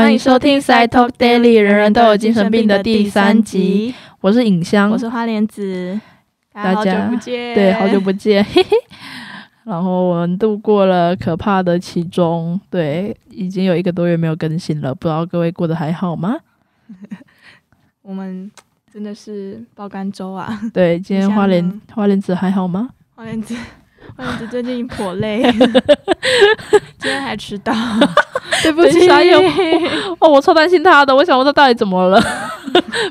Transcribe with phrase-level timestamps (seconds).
[0.00, 3.94] 欢迎收听《Side Talk Daily》，人人都有精神病的第三集。
[4.22, 6.00] 我是影香，我是花莲子，
[6.54, 8.70] 大家好久不见，对，好久不见，嘿嘿。
[9.64, 16.34] 然后我们度过了可怕的期中，对，已经有一个多月没有更新了，不知道各位过得还好吗？
[18.00, 18.50] 我们
[18.90, 20.58] 真的是爆肝周啊！
[20.72, 22.88] 对，今天花莲花莲子还好吗？
[23.14, 23.54] 花莲子，
[24.16, 25.42] 花莲子最近颇累，
[26.98, 27.72] 今天还迟到，
[28.62, 29.06] 对不起。
[29.06, 29.36] 傻眼
[30.20, 32.20] 哦，我超担心他的，我想问他到底怎么了？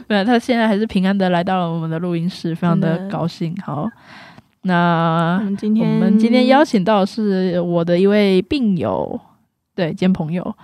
[0.07, 3.55] 没有，他现在还是平安的来到了我们的录音室，非常的高兴。
[3.65, 3.87] 好，
[4.63, 9.19] 那我们今天，我们今天邀请到的是我的一位病友，
[9.75, 10.55] 对，兼朋友，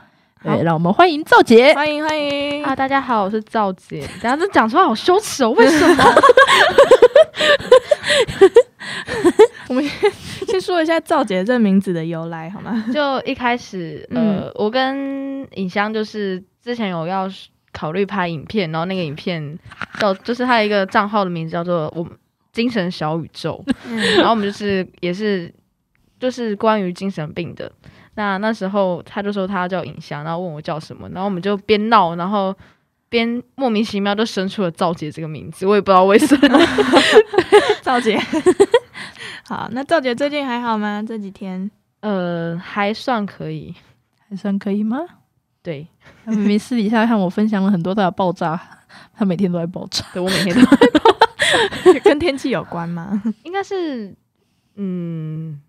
[0.44, 1.74] 对，让我们欢迎赵杰。
[1.74, 4.02] 欢迎欢迎啊，大家好，我是赵杰。
[4.22, 6.04] 等下这讲出来好羞耻哦，为什么？
[9.70, 10.12] 我们先
[10.48, 12.86] 先说一下赵姐这名字的由来好吗？
[12.94, 17.30] 就一开始，呃，我跟尹香就是之前有要
[17.72, 19.58] 考虑拍影片，然后那个影片
[20.00, 22.08] 叫就是他一个账号的名字叫做我
[22.54, 23.64] 精神小宇宙，
[24.18, 25.54] 然后我们就是也是
[26.20, 27.72] 就是关于精神病的。
[28.18, 32.56] 那那时候他就说他叫尹香，然后问我叫什么，然后我们就边闹，然后
[33.10, 36.60] 边莫名其妙就生出了赵姐这个名字，我也不知道为什么。
[37.82, 38.18] 赵姐。
[39.48, 41.04] 好，那赵姐最近还好吗？
[41.08, 41.70] 这几天
[42.02, 43.74] 呃，还算可以，
[44.28, 45.00] 还算可以吗？
[45.62, 45.88] 对，
[46.26, 48.60] 他明明私底下看我分享了很多他的爆炸，
[49.14, 50.06] 他每天都在爆炸。
[50.14, 50.66] 对我每天都
[52.04, 53.22] 跟天气有关吗？
[53.44, 54.16] 应该是，
[54.76, 55.60] 嗯，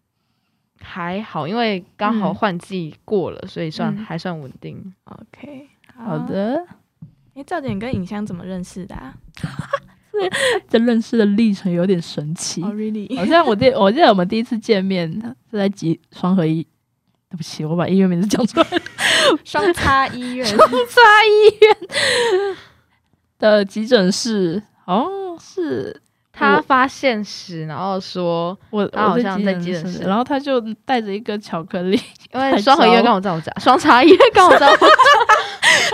[0.81, 4.95] 还好，因为刚好嗯换季过了，所以算、嗯还算稳定。
[5.05, 6.19] OK，好。
[6.21, 6.63] 的，
[7.35, 9.15] 哎，赵姐，你跟尹香怎么认识的啊？
[10.69, 12.63] 这认识的历程有点神奇。
[12.63, 15.11] 好像我记我记得我们第一次见面
[15.51, 16.63] 是在集双合一，
[17.31, 18.67] 对不起，我把医院名字讲出来。
[18.71, 18.83] 了，
[19.45, 20.45] 双叉医院。
[20.47, 20.75] 双叉
[21.25, 22.57] 医院。
[23.39, 26.01] 的急诊室，哦是
[26.33, 32.01] 他发现时，然后说，我他好像在急诊室然后他就带着一个巧克力，
[32.33, 34.87] 因为双河医院糟刚好在我家，双叉医院刚好在我家，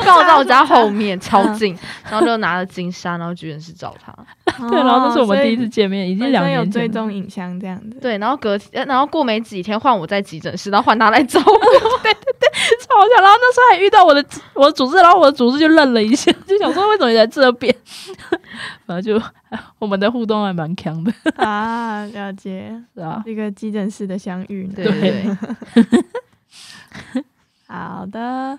[0.04, 1.76] 刚好在我家后面，超近，
[2.10, 4.12] 然后就拿了金沙，然后急诊室找他。
[4.68, 6.72] 对，然后那是我们第一次见，面，已已经两年有。
[6.72, 7.98] 追踪影像这样子。
[8.00, 11.44] 对，然后隔天，然后过没几天换我在急诊室，然后换他来找我。
[12.02, 12.48] 对对对
[12.80, 13.22] 超好笑。
[13.22, 17.74] 然后那时候还遇到我的我的主治，然后我的主治就愣了一下， 就想说为什么你在这边？
[18.86, 19.20] 然后就
[19.78, 23.22] 我们的互动还蛮强的，啊，了解是啊。
[23.26, 24.70] 一个急诊室的相遇。
[24.74, 25.36] 对对对，
[27.66, 28.58] 好的，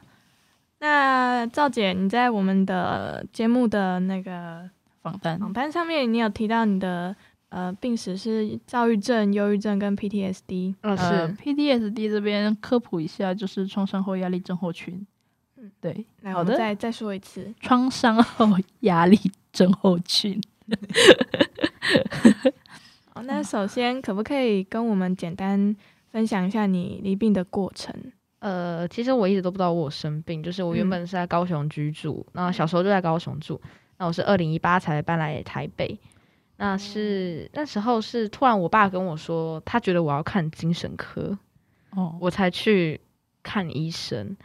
[0.83, 4.69] 那赵姐，你在我们的节目的那个
[5.01, 7.15] 访谈访谈上面，你有提到你的
[7.47, 10.75] 呃病史是躁郁症、忧郁症跟 PTSD。
[10.81, 15.07] 嗯呃是，PTSD 这边科普一下，就是创伤后压力症候群。
[15.55, 17.53] 嗯对，来，好的我们再再说一次。
[17.61, 18.45] 创伤后
[18.81, 19.17] 压力
[19.53, 20.41] 症候群。
[23.13, 25.73] 好，那首先可不可以跟我们简单
[26.11, 27.95] 分享一下你离病的过程？
[28.43, 30.89] 呃，其实我一直都不知道我有生病，就是我原嗯。
[30.89, 33.61] 本是在高雄居住，那小时候就在高雄住，
[33.97, 35.97] 那我是二零一八才搬来台北，
[36.57, 41.37] 那是那时候是突然我爸跟我说，他觉得我要看精神科，
[41.91, 42.99] 哦，我才去
[43.41, 44.35] 看医生。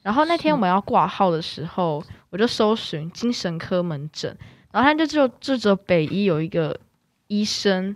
[0.00, 4.34] 然后那天我们要挂号的时候，我就搜寻精神科门诊，
[4.72, 6.80] 然后他就只有就只有北医有一个
[7.26, 7.94] 医生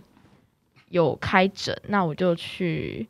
[0.89, 3.07] 有开诊，那我就去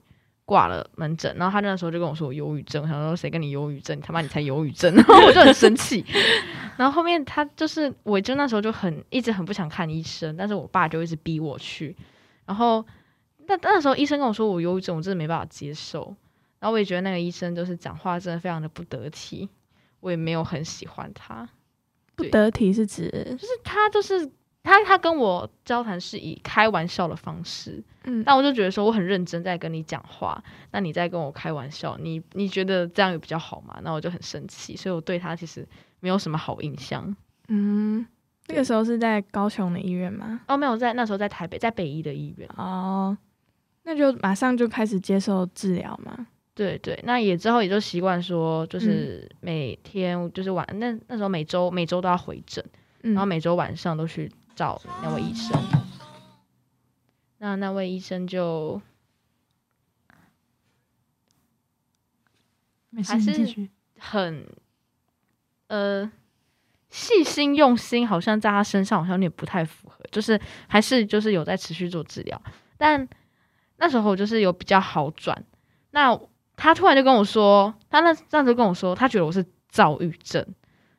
[0.47, 1.35] 挂了门诊。
[1.35, 4.00] 然后他那时候就跟我说我忧郁症，我想说谁跟你忧郁症？
[4.00, 4.94] 他妈你才忧郁症！
[4.96, 6.06] 然后我就很生气。
[6.78, 11.96] 然后后面他就是，我就那时候就很一直很不想看医生，但是我爸就一直逼我去。
[12.46, 12.85] 然后
[13.47, 16.16] 那那时候医生跟我说我忧郁症，我真的没办法接受。
[16.59, 19.50] 然后我也觉得那个医生就是讲话真的非常的不得体，
[20.00, 21.47] 我也没有很喜欢他。
[22.16, 24.28] 不得体是指就是他就是
[24.67, 33.79] 他他跟我交谈是以开玩笑的方式，嗯但我就觉得说我很认真在跟你讲话，那你在跟我开玩笑，你你觉得这样有比较好吗？
[33.81, 35.67] 那我就很生气，所以我对他其实
[36.02, 37.16] 没有什么好印象。
[37.47, 38.05] 嗯，
[38.47, 40.41] 那个时候是在高雄的医院吗？
[40.47, 42.49] 哦，没有在那时候在台北，在北医的医院。
[42.58, 43.17] 哦，
[43.84, 46.28] 那就马上就开始接受治疗嘛。
[46.53, 52.66] 对对，那也之后也就习惯说，就是每天就是晚那那时候每周每周都要回诊，
[53.03, 55.57] 嗯，然后每周晚上都去找那位医生。
[57.37, 58.81] 那那位医生就
[63.05, 63.69] 还是。
[63.99, 64.47] 很
[65.69, 66.07] 呃
[66.91, 72.39] 细心用心，好像在他身上好像有点不太符合，就是还是就是有在持续做治疗，
[72.77, 73.09] 但
[73.77, 75.43] 那时候就是有比较好转。
[75.89, 76.15] 那
[76.55, 80.45] 他突然就跟我说，他那那时候跟我说，他觉得我是躁郁症。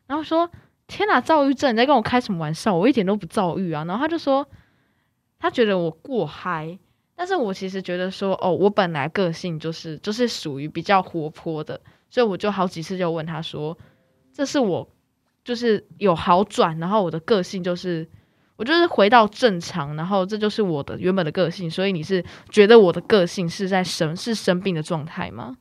[0.09, 0.51] 然后说
[0.89, 1.73] ：“天哪，躁郁症！
[1.73, 2.75] 你在跟我开什么玩笑？
[2.75, 4.49] 我一点都不躁郁啊！”然后他就说，
[5.39, 6.79] 他觉得我过嗨，
[7.15, 13.77] 但是我其实觉得说，哦，我本来个性就是就是属于比较活泼的，所以我就好几次就问他说
[14.33, 14.89] ：“这是我
[15.45, 18.09] 就是有好转，然后我的个性就是
[18.57, 25.59] 我就是回到正常，然后这就是我的原本的个性，所以你是觉得我的个性是在生是生病的状态吗？”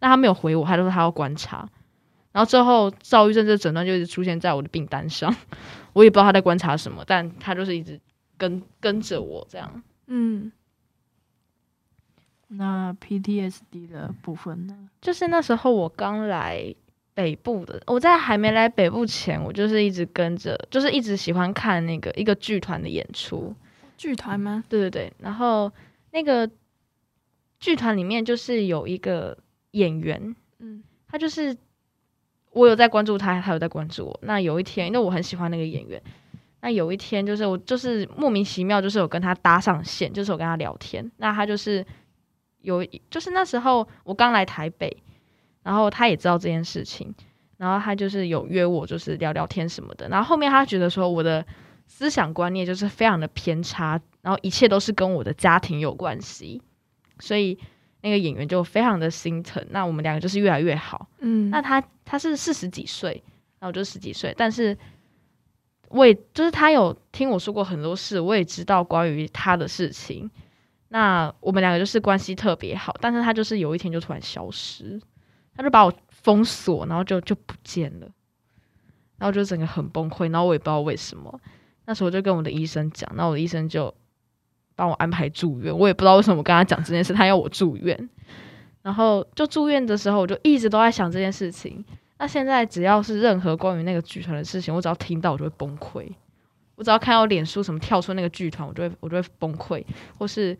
[0.00, 1.68] 那他没有回我，他就说他要观察。
[2.36, 5.34] 然后之后，躁郁症这诊断就一直出现在我的病单上，
[5.94, 7.98] 我也不知道他在观察什么，但他就是一直
[8.36, 9.82] 跟跟着我这样。
[10.06, 10.52] 嗯，
[12.48, 14.90] 那 PTSD 的部分呢？
[15.00, 16.74] 就是那时候我刚来
[17.14, 23.54] 北部的，我在还没来北部前，我就是一直跟着，就是一直喜欢看那个一个剧团的演出。
[23.96, 24.62] 剧团吗？
[24.68, 25.72] 对对对，然后
[26.10, 26.50] 那个
[27.58, 29.38] 剧团里面就是有一个
[29.70, 31.56] 演员，嗯，他就是
[32.56, 34.18] 我有在关注他，他有在关注我。
[34.22, 36.02] 那有一天，因为我很喜欢那个演员，
[36.62, 41.12] 那有一天就是我就是莫名其妙，就是有跟他搭上线，就是我跟他聊天。
[41.18, 41.84] 那他就是
[42.62, 44.96] 有，就是那时候我刚来台北，
[45.62, 47.14] 然后他也知道这件事情，
[47.58, 50.08] 然后他就是有约我，就是聊聊天什么的。
[50.08, 51.44] 然后后面他觉得说我的
[51.86, 56.62] 思想观念就是非常的偏差，然后一切都是跟我的家庭有关系，
[57.20, 57.58] 所以
[58.06, 59.64] 那个演员就非常的心疼。
[59.70, 61.08] 那我们两个就是越来越好。
[61.18, 63.20] 嗯，那他他是四十几岁，
[63.58, 64.76] 然后我就十几岁，但是
[65.88, 70.30] 我也就是他有听我说过很多事，我也知道关于他的事情。
[70.88, 75.00] 那我们两个就是关系特别好，但是他就是有一天就突然消失，
[75.56, 78.06] 他就把我封锁，然后就就不见了，
[79.18, 81.40] 然后就整个很崩溃，然后我也不知道为什么。
[81.86, 83.92] 那时候我就跟我的医生讲，那我的医生就
[84.76, 88.08] 帮我安排住院，我也不知道为什么我跟他讲这件事，他要我住院。
[88.82, 91.84] 然后就住院的时候，我就一直都在想这件事情。
[92.18, 96.06] 那现在只要是任何关于那个剧团的事情，我只要听到我就会崩溃。
[96.76, 99.82] 我只要看到脸书什么跳出那个剧团，我就会我就会崩溃。
[100.18, 100.56] 或是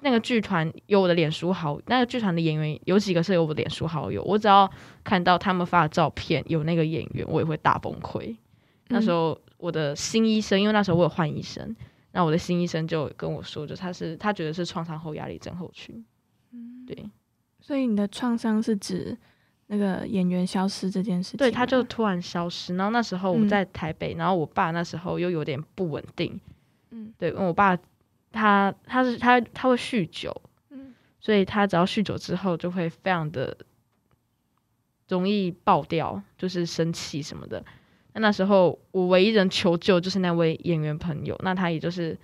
[0.00, 4.70] 那个剧团有我的脸书好，那个剧团的演员有几个是有我的脸书好友，我只要
[5.02, 8.36] 看到他们发的照片有那个演员，我也会大崩溃。
[8.88, 11.74] 那时候我的新医生，因为那时候我有换医生，
[12.16, 16.02] 那我的新医生就跟我说，就他是他觉得是创伤后压力症候群。
[16.50, 17.10] 嗯对。
[17.60, 19.14] 所以你的创伤是指
[19.66, 21.36] 那个演员消失这件事情？
[21.36, 22.74] 对，他就突然消失。
[22.74, 26.40] 然后那时候我嗯在台北，然后我爸那时候又有点不稳定。
[26.88, 27.76] 嗯对，因为我爸
[28.32, 30.34] 他他是他他会酗酒，
[30.70, 33.54] 嗯所以他只要酗酒之后就会非常的
[35.08, 37.62] 容易爆掉，就是生气什么的。
[38.16, 42.18] 那那时候我唯一人求救就是那位演员朋友，那他也就是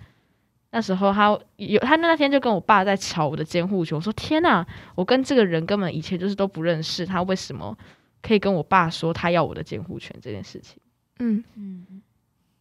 [0.71, 7.77] 那时候他有他那天就跟我爸在吵我的监护权，我说天呐，我跟这个人根本以前就是都不认识，他为什么
[8.23, 10.81] 可以跟我爸说他要我的监护权这件事情？
[11.19, 12.01] 嗯嗯，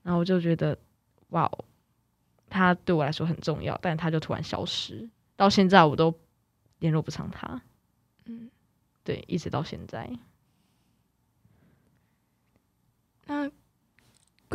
[0.02, 0.76] 然后我就觉得
[1.30, 1.64] 哇哦，
[2.50, 6.14] 他对我来说很重要，但他就突然消失，到现在我都
[6.80, 7.62] 联络不上他，
[8.26, 8.50] 嗯，
[9.02, 10.10] 对，一直到现在。
[13.24, 13.48] 那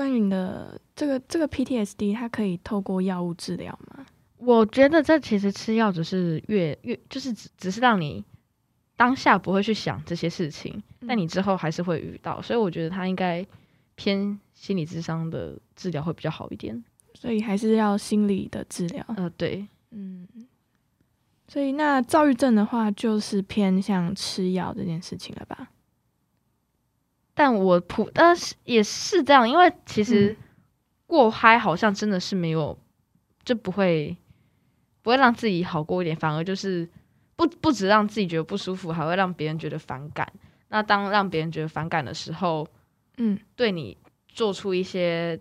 [0.08, 4.06] 关于你的这个这个 PTSD，它可以透过药物治疗吗？
[4.38, 8.24] 我觉得这其实吃药只是越越就是只只是让你
[8.96, 13.46] 当下不会去想这些事情，但嗯你之后还是会遇到，所以我觉得他应该
[13.96, 16.82] 偏心理智商的治疗会比较好一点。
[17.14, 19.04] 所以还是要心理的治疗。
[19.18, 20.26] 呃，对，嗯，
[21.50, 25.68] 所以那躁郁症的话，就是偏向吃药这件事情了吧？
[27.38, 30.38] 但我普但是也是这样，因为其实嗯
[31.06, 32.76] 过嗨好像真的是没有，
[33.46, 34.18] 就不会
[35.04, 36.90] 不会让自己好过一点，反而就是
[37.36, 40.28] 不不止让自己觉得不舒服，还会让别人觉得反感。
[40.70, 42.68] 那当让别人觉得反感的时候，
[43.18, 43.96] 嗯对你
[44.28, 45.40] 做出一些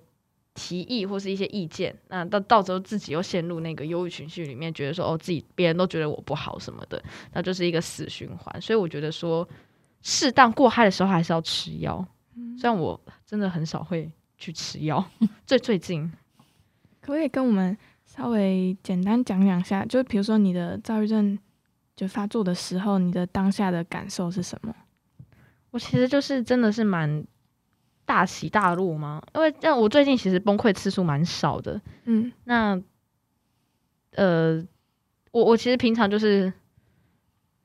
[0.53, 8.61] 提议或是一些意见，那到到时候自己又陷入那个忧郁情绪里面，觉得说哦自己别人都觉得我不好什么的，那就是一个死循环。
[8.61, 9.49] 所以我觉得说，
[10.09, 12.07] 适当过嗨的时候还是要吃药。
[12.57, 14.09] 虽然我真的很少会
[14.39, 15.05] 去吃药，
[15.45, 16.09] 最最近
[17.01, 19.85] 可不可以跟我们稍微简单讲两下？
[19.85, 21.37] 就比如说你的躁郁症
[21.97, 24.73] 就发作的时候，你的当下的感受是什么？
[25.73, 27.27] 我其实就是真的是蛮
[28.05, 32.81] 大起大落嘛，因为但我最近其实崩溃次数蛮少的，嗯那
[34.13, 34.65] 呃，
[35.33, 36.53] 我我其实平常就是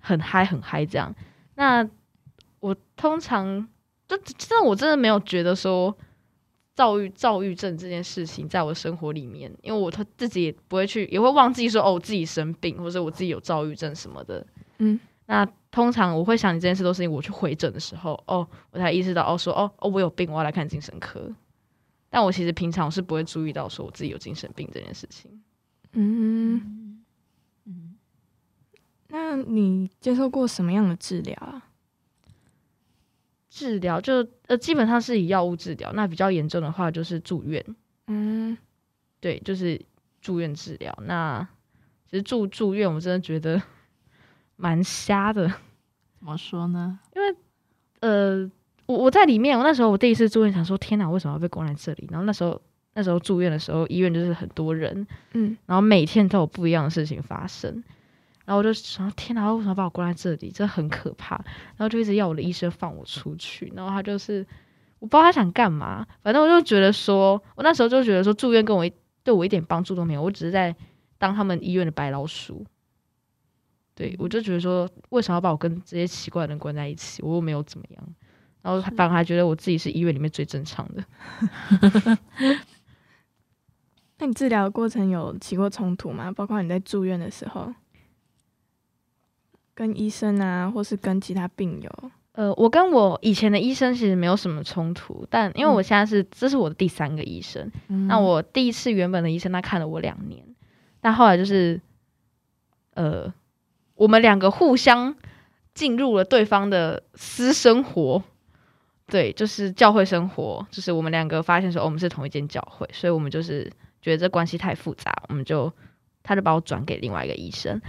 [0.02, 1.14] 很嗨很嗨这样。
[1.54, 1.88] 那
[2.62, 3.68] 我通常
[4.08, 5.96] 就真的我真的没有觉得说
[6.74, 14.46] 躁郁躁郁症这件事情在我的生活里面，因为我他自己也不会去，也会忘记说哦我自己生病，或者我自己有躁郁症什么的。
[14.78, 21.30] 嗯，那通常我会想你这件事，都是因为我去回诊的时候，哦，我才意识到，哦，说，哦，哦，我有病，我要来看精神科。
[22.10, 25.42] 但我其实平常是不会注意到说我自己有精神病这件事情。
[25.94, 27.02] 嗯
[27.66, 27.96] 嗯，
[29.08, 31.71] 那你接受过什么样的治疗啊？
[33.52, 35.92] 治疗就呃，基本上是以药物治疗。
[35.92, 37.64] 那比较严重的话，就是住院。
[38.08, 38.58] 嗯，
[39.20, 39.80] 对，就是
[40.22, 40.98] 住院治疗。
[41.06, 41.46] 那
[42.10, 43.62] 其实住住院，我真的觉得
[44.56, 45.48] 蛮瞎的。
[45.48, 46.98] 怎么说呢？
[47.14, 47.36] 因为
[48.00, 48.50] 呃，
[48.86, 52.08] 我我在里面，我那时候我第一次住院，想说天哪，为什么要被关在这里？
[52.10, 52.62] 然后那时候
[52.94, 57.84] 那时候住院的时候，医院就是很多人，嗯，然后每天都有不一样的事情发生。
[58.46, 60.52] 然后我就想，天哪，为什么把我关在这里？
[60.52, 61.36] 这很可怕。
[61.78, 63.72] 然后就一直要我的医生放我出去。
[63.76, 64.46] 然后他就是
[65.00, 68.90] 我不知道他想干嘛，反正我就觉得说，我那时候就觉得说，住院跟我
[69.24, 70.76] 对我一点帮助都没有，我只是在
[71.18, 72.66] 当他们医院的白老鼠。
[73.94, 77.22] 对我就觉得说，为什么要把我跟这些奇怪的人关在一起？
[77.22, 78.16] 我又没有怎么样。
[78.64, 81.04] 然后反而还觉得我自己是医院里面最正常的。
[84.18, 86.32] 那你治疗的过程有起过冲突吗？
[86.32, 87.74] 包括你在住院的时候，
[89.74, 91.90] 跟医生啊，或是跟其他病友？
[92.34, 98.08] 呃，我跟我以前的医生其实没有什么冲突，但因为我现在是这是我的第三个医生，嗯。
[98.08, 100.44] 那我第一次原本的医生他看了我两年，
[101.02, 101.82] 但后来就是
[102.94, 103.34] 呃，
[103.96, 105.14] 我们两个互相
[105.74, 108.24] 进入了对方的私生活，
[109.08, 113.70] 对，就是教会生活，就是我们两个发现说、哦我们是同一间教会，所以我们就是
[114.02, 115.72] 觉得这关系太复杂，我们就
[116.24, 117.82] 他就把我转给另外一个医生，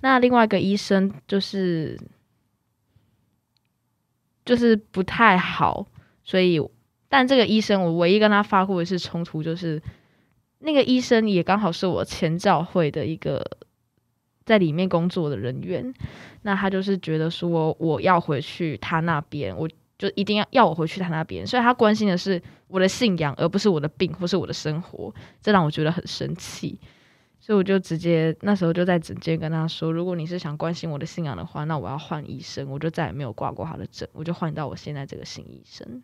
[0.00, 1.98] 那另外一个医生就是
[4.44, 5.86] 就是不太好，
[6.24, 6.60] 所以
[7.08, 9.82] 但这个医生我唯一跟他发过一次冲突就是。
[10.58, 13.44] 那个医生也刚好是我前教会的一个
[14.46, 15.94] 在里面工作的人员，
[16.42, 26.80] 那他就是觉得说我要回去他那边，我就一定要要我回去他那边，所以他关心的是我的信仰，而不是我的病或是我的生活，这让我觉得很生气，
[27.38, 36.02] 所以我就直接那时候就在直接跟他说，如果你是想关心我的信仰的话，那我要换医生，我就再也没有挂过他的诊，我就换到我现在这个新医生，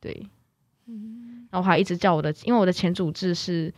[0.00, 0.26] 对。
[1.50, 3.72] 然后我还一直叫我的，因为我的前主治是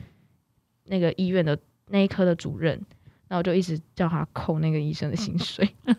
[0.85, 2.75] 那个医院的那一科的主任，
[3.27, 5.75] 然后我就一直叫他扣那个医生的薪 水。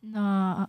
[0.00, 0.68] 那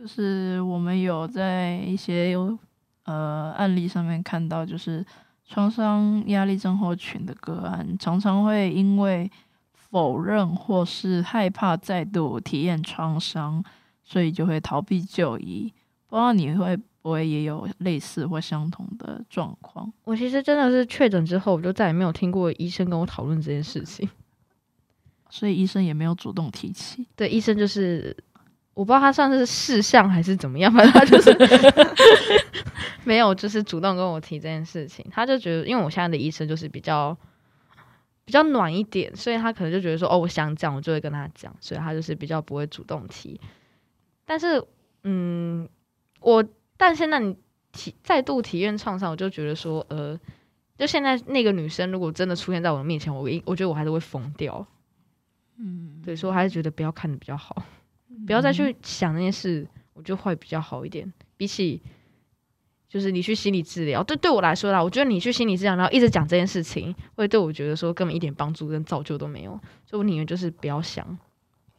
[0.00, 2.58] 就是我们有在一些有
[3.04, 5.04] 呃案例上面看到，就是
[5.46, 9.30] 创伤压力症候群的个案，常常会因为
[9.74, 13.62] 否认或是害怕再度体验创伤，
[14.02, 15.70] 所以就会逃避就医。
[16.06, 19.92] 不知道你会不会也有类似或相同的状况？
[20.04, 24.08] 我其实真的是确诊之后，我就再也没有听过医生跟我讨论这件事情。
[25.28, 27.06] 所以医生也没有主动提起。
[27.14, 28.16] 对，医生就是
[28.80, 31.36] 我不知道他算是事项还是怎么样，反正他就是
[33.04, 35.04] 没有就是主动跟我提这件事情。
[35.10, 37.14] 他就觉得，因为我现在的医生就是比较
[38.24, 43.38] 比较暖一点，所以他可能就觉得说，哦，我想讲，我就会跟他讲，所以他就是比较不会主动提。
[44.24, 44.64] 但是，
[45.04, 45.68] 嗯，
[46.20, 46.42] 我
[46.78, 47.36] 但现在你
[47.72, 50.18] 体再度体验创伤，我就觉得说，呃，
[50.78, 54.66] 就现在那个女生如果真的出现在我的面前，我一我觉得我还是会疯掉。
[55.58, 57.62] 嗯，对，所以我还是觉得不要看的比较好，
[58.26, 61.12] 不要再去想那件事，我觉得会比较好一点。
[61.36, 61.82] 比起
[62.88, 69.52] 就是你去心理治疗，对对我来说啦，我觉得你去心理治疗，然后一直讲这件事情，会对我觉得说根本一点帮助跟造就都没有，
[69.84, 71.18] 所以我宁愿就是不要想。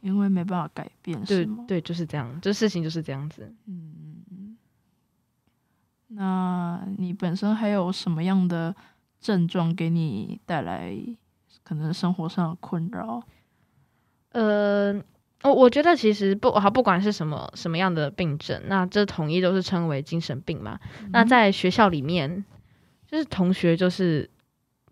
[0.01, 1.63] 因为没办法改变，对是吗？
[1.67, 3.53] 对，就是这样，这事情就是这样子。
[3.67, 4.57] 嗯，
[6.07, 8.75] 那你本身还有什么样的
[9.19, 10.97] 症状给你带来
[11.61, 13.21] 可能生活上的困扰？
[14.31, 14.99] 呃，
[15.43, 20.79] 我我觉得其实不好，不管是什么什么样的病症，那这统一都是称为精神病嘛。
[21.11, 22.45] 那在学校里面，
[23.09, 24.29] 就是同学就是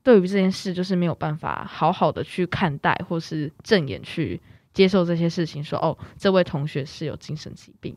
[0.02, 4.42] 对于这件事就是没有办法好好的去看待，或是正眼去
[4.74, 7.96] 接受这些事情说哦，这位同学是有精神疾病。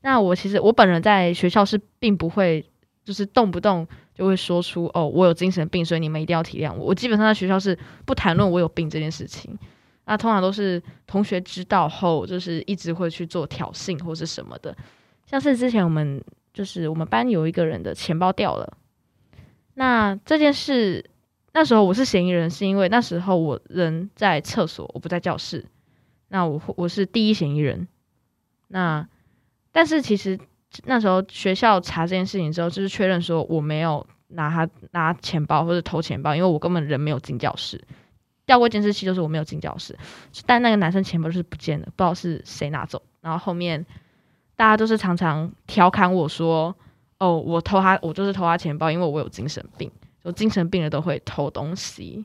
[0.00, 2.68] 那我其实我本人在学校是并不会，
[3.04, 6.86] 就是动不动就会说出哦，我有精神病，所以你们一定要体谅我。
[6.86, 9.56] 我基本上在学校是不谈论我有病这件事情。
[10.04, 14.76] 那通常都是同学知道后，就是一直会去做挑衅或是什么的。
[15.26, 18.76] 像是之前我们就是我们班有一个人的钱包掉了，
[19.74, 21.08] 那这件事
[21.52, 25.64] 那时候我是嫌疑人，是因为那时候我人在厕所，我不在教室。
[26.28, 27.86] 那我我是第一嫌疑人。
[28.68, 29.06] 那
[29.70, 30.38] 但是其实
[30.84, 37.82] 那时候学校查这件事情之后，就是确认说我没有拿他拿钱包或者偷钱包，因为我根本人没有进教室，
[38.46, 39.96] 调过监视器，就是我没有进教室，
[40.46, 43.02] 但那个男生钱包就是不见了，不知道是谁拿走。
[43.20, 43.84] 然后后面
[44.56, 46.74] 大家都是常常调侃我说
[47.18, 49.90] ：“哦，我偷他，我就是偷他钱包，因为我有精神病，
[50.22, 52.24] 有精神病的都会偷东西。”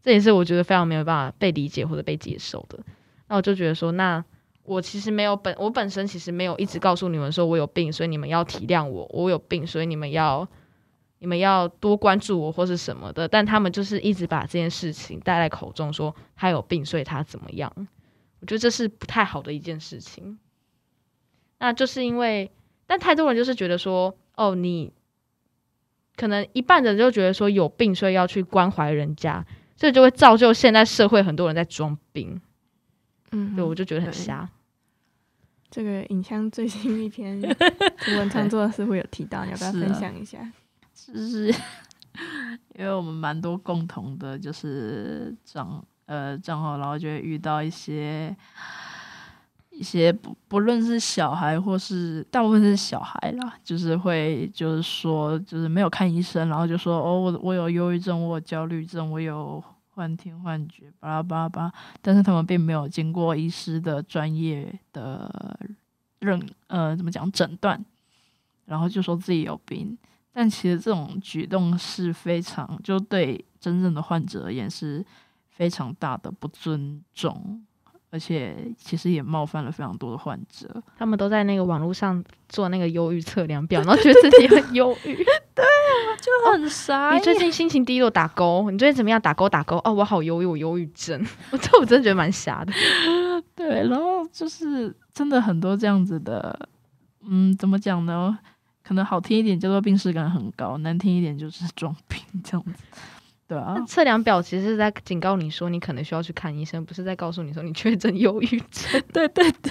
[0.00, 2.78] 这也是我觉得非常没有办法被理解或者被接受的。
[3.26, 4.24] 那我就觉得说，那
[4.62, 10.48] 我其实没有本，我本身其实没有一直告诉你们说我有病，所以你们要体谅我，我有病，所以你们要
[11.18, 13.26] 你们要多关注我或是什么的。
[13.28, 17.72] 但他们就是一直把这件事情带在口中，说他有病，所以他怎么样？
[18.40, 20.38] 我觉得这是不太好的一件事情。
[21.58, 22.50] 那就是因为，
[22.86, 24.92] 但太多人就是觉得说，哦，你
[26.16, 29.44] 可能一半的人就觉得说有病，所以要去关怀人家。
[29.80, 32.40] 所以就会造就现在社会很多人在装病，
[33.30, 34.50] 嗯，对我就觉得很瞎。
[35.70, 37.40] 这个影像最新一篇
[37.98, 40.52] 图文创作似乎有提到，你要不要分享一下？
[41.10, 41.48] 就是
[42.76, 48.36] 因为我们蛮多共同的，就是账呃账号，然后就会遇到一些
[49.70, 61.72] 一些不不论是小孩或是大部分是小孩啦，就是会就是说就是没有看医生，然后就说哦我我有忧郁症，我有焦虑症，我有幻听幻觉，巴拉巴拉巴，
[62.02, 65.58] 但是他们并没有经过医师的专业的
[66.18, 67.82] 认呃怎么讲诊断，
[68.66, 69.96] 然后就说自己有病。
[70.32, 75.04] 但其实这种举动是非常，就对真正的患者而言是
[75.48, 77.60] 非常大的不尊重，
[78.10, 80.82] 而且其实也冒犯了非常多的患者。
[80.96, 85.16] 他们都在那个网络上做那个忧郁测量表， 然后觉得自己很忧郁。
[85.54, 88.70] 对啊就很傻你最近心情低落，打勾。
[88.70, 89.20] 你最近怎么样？
[89.20, 89.76] 打勾打勾。
[89.84, 91.20] 哦，我好忧郁，我忧郁症。
[91.50, 92.72] 我这我真的觉得蛮瞎的。
[93.56, 96.68] 对，然后就是真的很多这样子的，
[97.28, 98.38] 嗯，怎么讲呢？
[98.88, 102.82] 可能好听一点叫做病视感很高，难听一点就是装病这样子。
[103.46, 109.02] 对啊，测量表其实是在警告你说，你可能需要去看医生，不是在告诉你说你确诊忧郁症。
[109.12, 109.70] 对对对，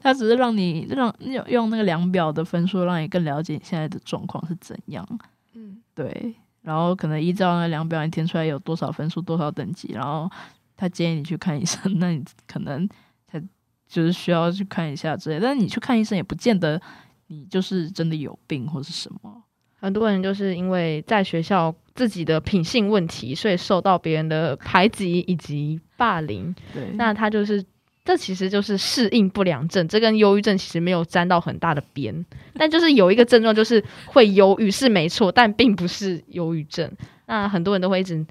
[0.00, 5.06] 他只是让你让用用那个量表的分数，让你更了解你现在的状况是怎样。
[5.54, 10.28] 嗯，对，然后可能依照那量表你填出来有多少分数、多少等级，然后
[10.76, 12.88] 他建议你去看医生，那你可能
[13.28, 13.40] 才
[13.86, 15.38] 就是需要去看一下之类。
[15.38, 16.80] 但是你去看医生也不见得
[17.28, 19.44] 你就是真的有病或是什么。
[19.80, 26.52] 很多人就是因为在学校自己的品性问题，所以受到别人的排挤以及霸凌。
[26.74, 27.64] 对，那他就是，
[28.04, 36.90] 这其实就是适应不良症，这跟忧郁症其实没有沾到很大的边，但就是有一个症状就是会忧郁是没错，但并不是忧郁症。
[37.26, 38.26] 那很多人都会一直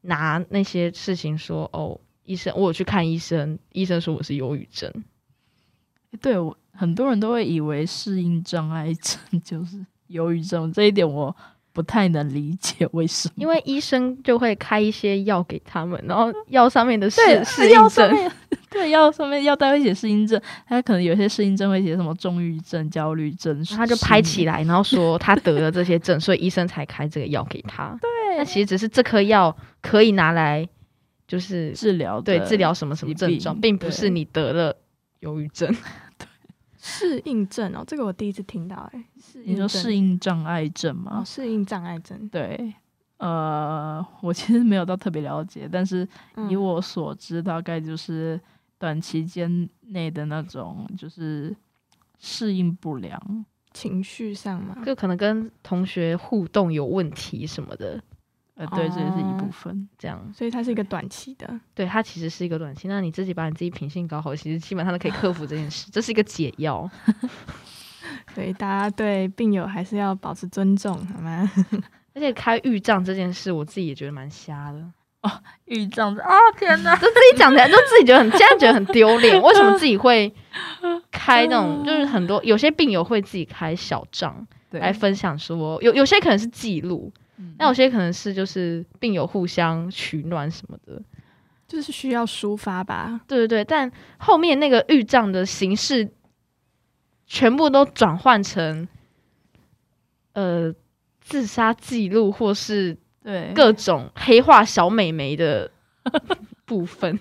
[0.00, 4.90] 拿那些事情说，哦，医生，我有去看医生，医生说我是忧郁症。
[6.20, 11.34] 对我很多人都会以为适应障碍症就是忧郁症，这一点我
[11.72, 13.34] 不太能理解为什么。
[13.36, 18.32] 因为医生就会开一些药给他们，然后药上面的适对适应症，药上面，
[18.70, 24.62] 对药上面药单会写适应症，他可能有些适应症会写什么重郁症、焦虑症，他就拍起来。
[24.64, 27.96] 然后说他得了这些症，所以医生才开这个药给他。
[28.02, 30.68] 对那其实只是这颗药可以拿来，
[31.26, 34.76] 就是治疗对治疗什么什么症状，并不是你得了
[35.20, 35.74] 忧郁症。
[36.84, 41.22] 适应症哦，这个我第一次听到，哎，适你说适应障碍症哦，吗？
[41.24, 42.74] 适应障碍症，对，
[43.18, 46.50] 呃，我其实没有到特别了解，但是嗯。
[46.50, 48.38] 以我所知，大概就是
[48.80, 51.54] 短期间内的那种，就是
[52.18, 53.46] 适应不良。
[53.72, 58.02] 情绪上嘛，就可能跟同学互动有问题什么的，
[58.54, 59.88] 呃，对，这也是一哦部分。
[59.98, 62.86] 这样所以它是一个短期的，对它其实是一个短期。
[62.88, 66.88] 那你自己把你自己品性搞好，其实基本上都可以克服这件事，这是一个解药。
[68.34, 71.50] 所以大家对病友还是要保持尊重，好吗？
[72.14, 74.78] 而且开预账这件事，我自己也觉得蛮瞎的。
[75.22, 75.30] 哦
[75.66, 76.34] 预兆啊！
[76.58, 79.40] 天哪，就自己讲起来，就自己觉得很，现在觉得很丢脸。
[79.40, 80.34] 为什么自己会
[81.12, 81.84] 开那种？
[81.86, 91.02] 就是很多有些病友会自己开小账对，来分享说，有有些可能是记录，嗯那有些可能是就是病友互相取暖什么的。
[91.68, 96.06] 就是需要抒发吧，对对对，但后面那个预账的形式
[97.26, 98.86] 全部都转换成
[100.34, 100.70] 呃
[101.22, 105.70] 自杀记录或是对各种黑化小美眉的
[106.66, 107.18] 部分。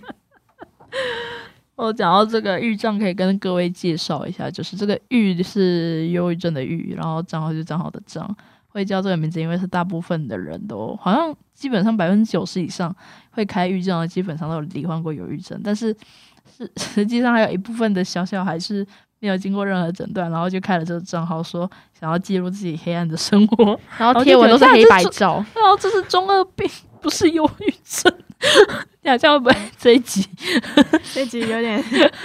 [1.75, 8.35] 我讲到这个预账，可以跟各位介绍一下，就是这个预是忧郁症的郁，然后账号就是账号的账。
[8.71, 12.95] 会叫这个名字，因为是大部分的人都好像基本上百分之九十以上
[13.31, 15.95] 会开郁症的，基本上都有罹患过忧郁症，但是
[16.57, 18.85] 是 实际上还有一部分的小小孩是
[19.19, 26.67] 没有经过任何诊断，然后就开了这个账号，说想要记录自己黑暗的生活，然后贴文都是黑白照，然后这是中二病，
[27.01, 28.11] 不是忧郁症。
[29.03, 30.27] 呀，这样会不会这一集？
[31.13, 31.81] 这一集有点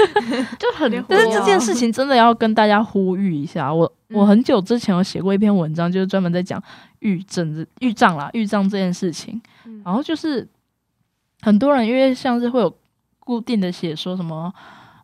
[0.59, 3.73] 就很，但是这件事情真的要跟大家呼吁一下。
[3.73, 6.63] 我我很久之前有写过一篇文章，就是专门在讲
[7.01, 9.41] 预症、预障啦、预障这件事情。
[9.85, 10.47] 然后就是
[11.41, 12.77] 很多人因为像是会有
[13.21, 14.53] 固定的写说什么，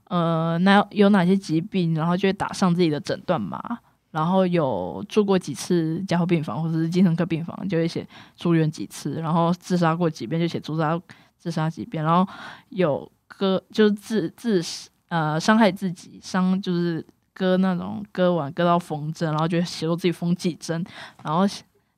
[0.09, 3.79] 呃，那有哪些疾病，然后就会打上自己的诊断码。
[4.13, 9.15] 然后有住过几次加护病房或者是精神科病房，就会写住院几次。
[9.15, 11.01] 然后自杀过几遍，就写自杀
[11.39, 12.05] 自杀几遍。
[12.05, 12.31] 然后
[12.69, 14.63] 有割就是自自
[15.09, 20.85] 呃伤害自己伤就是割那种割完割到缝针，然后就写说自己缝几针。
[21.25, 21.49] 然后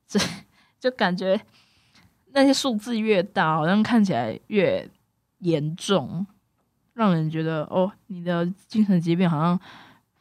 [0.07, 0.17] 这
[0.79, 1.37] 就感觉
[2.31, 4.89] 那些数字越大，好像看起来越
[5.39, 6.25] 严重，
[6.93, 9.59] 让人觉得哦，你的精神疾病好像。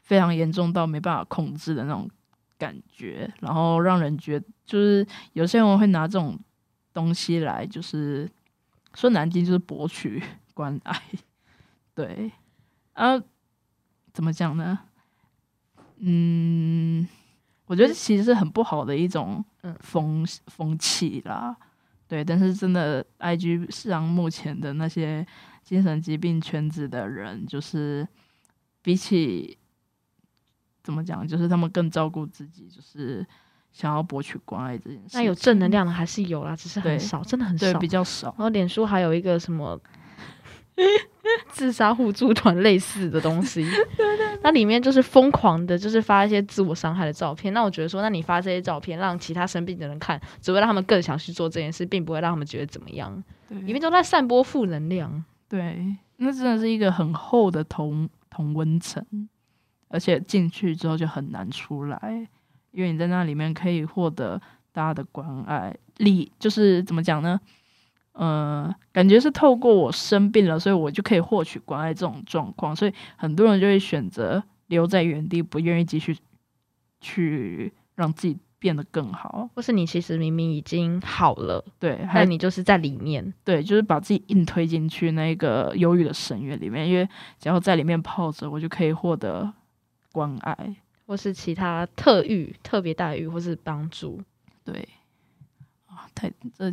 [0.05, 2.09] 非常严重到没办法控制的那种
[2.59, 6.39] 感觉，然后让人觉得就是有些人会拿这种
[6.93, 8.31] 东西来，就是
[8.95, 11.03] 说难听就是博取 关爱，
[11.95, 12.31] 对，
[12.93, 13.19] 啊，
[14.13, 14.79] 怎么讲呢？
[15.97, 17.09] 嗯，
[17.65, 19.43] 我觉得其实是很不好的一种
[19.81, 21.57] 风风气啦，
[22.07, 25.27] 对，但是真的，I G 上目前的那些
[25.63, 28.07] 精神疾病圈子的人，就是
[28.83, 29.57] 比起。
[30.85, 31.27] 怎么讲？
[31.27, 33.27] 就是他们更照顾自己，就是
[33.73, 35.09] 想要博取关爱这件事。
[35.15, 38.29] 那有正能量的还是有啦，只是很少，真的很少，比较少。
[38.29, 39.81] 然后脸书还有一个什么
[41.49, 43.67] 自杀互助团类似的东西，
[44.43, 47.55] 那里面就是疯狂的，就是发一些自我伤害的照片。
[47.55, 53.25] 那我觉得说，那你发这些照片让其他生病的人看，只会让他们更想去做这件事，并不会让他们觉得怎么样。
[53.49, 55.25] 对，里面都在散播负能量。
[55.49, 59.05] 对，那真的是一个很厚的同同温层。
[59.89, 62.29] 而且进去之后就很难出来，
[62.73, 64.41] 因为你在那里面可以获得
[64.73, 67.41] 大家的关爱，力就是怎么讲呢？
[68.13, 76.17] 呃，感觉是透过我生病了，所以我就可以获取关爱这种状况，所以很多人就会选择留在原地，不愿意继续
[77.01, 87.09] 去让自己变得更好，或是你其实明明已经好了，对，还有你就是在里面，对，就是把自己硬推进去那个忧郁的深渊里面，因为
[87.41, 89.53] 只要在里面泡着，我就可以获得。
[90.15, 90.77] 关爱，
[91.09, 94.23] 或是其他特遇、特别待遇，或是帮助，
[94.63, 94.89] 对。
[95.87, 96.73] 啊，太这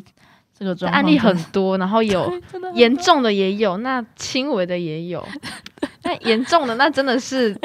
[0.53, 2.31] 这个案例很多，然后有
[2.75, 5.27] 严重的也有，那轻微的也有，
[6.03, 7.59] 那严重的那真的是，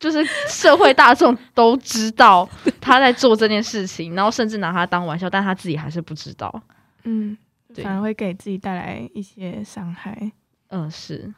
[0.00, 2.48] 就是社会大众都知道
[2.80, 6.62] 他在做这件事情，然后甚至拿他当玩笑，但他自己还是不知道，
[7.04, 7.38] 嗯，
[7.76, 10.32] 反而会给自己带来一些伤害，
[10.68, 11.32] 嗯，是。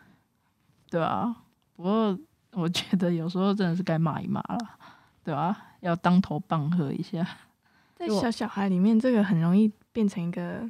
[0.91, 1.37] 对啊，
[1.77, 2.19] 不过。
[2.55, 4.59] 我觉得有时候真的是该骂一骂了，
[5.25, 5.57] 对吧？
[5.81, 7.27] 要当头棒喝一下。
[7.95, 10.69] 在小小孩里面，这个很容易变成一个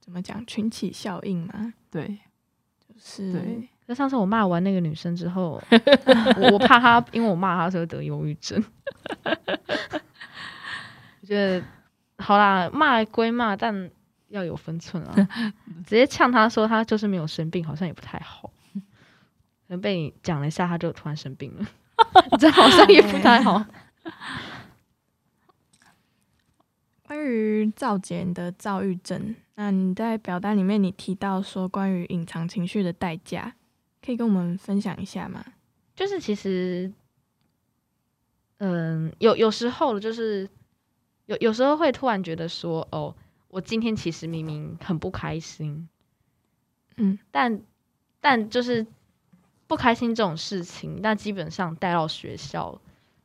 [0.00, 1.72] 怎么讲群体效应嘛？
[1.90, 2.18] 对，
[2.78, 3.68] 就是对。
[3.86, 5.62] 那上次我骂完那个女生之后，
[6.52, 8.64] 我怕她，因为我骂她时候得忧郁症。
[11.20, 11.62] 我觉得
[12.18, 13.90] 好啦，骂归骂，但
[14.28, 15.14] 要有分寸啊。
[15.84, 18.50] 直接呛她说她就是没有生病，好像也不太好。
[19.66, 21.66] 可能被你讲了一下，他就突然生病了，
[22.38, 23.64] 这好像也不太好。
[27.06, 33.54] 关于赵杰的躁郁症，那你在表单里面你提到说关于隐藏情绪的代价，
[34.04, 35.44] 可以跟我们分享一下吗？
[35.94, 36.92] 就是其实，
[38.58, 40.48] 嗯，有有时候就是
[41.26, 43.14] 有有时候会突然觉得说，哦，
[43.48, 45.88] 我今天其实明明很不开心，
[46.96, 47.62] 嗯，但
[48.20, 48.86] 但就是。
[49.66, 52.80] 不开心这种事情，那基本上带到学校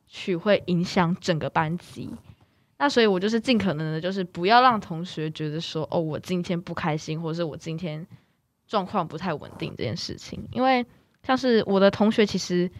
[0.08, 2.10] 去会影响整个班级。
[2.78, 8.06] 那所以我就是尽可能的，就是不要让同学觉得说，哦，我今天不开心，或者是我今天
[8.66, 10.48] 状况不太稳定这件事情。
[10.50, 10.86] 因为
[11.22, 12.70] 像是我的同学，其实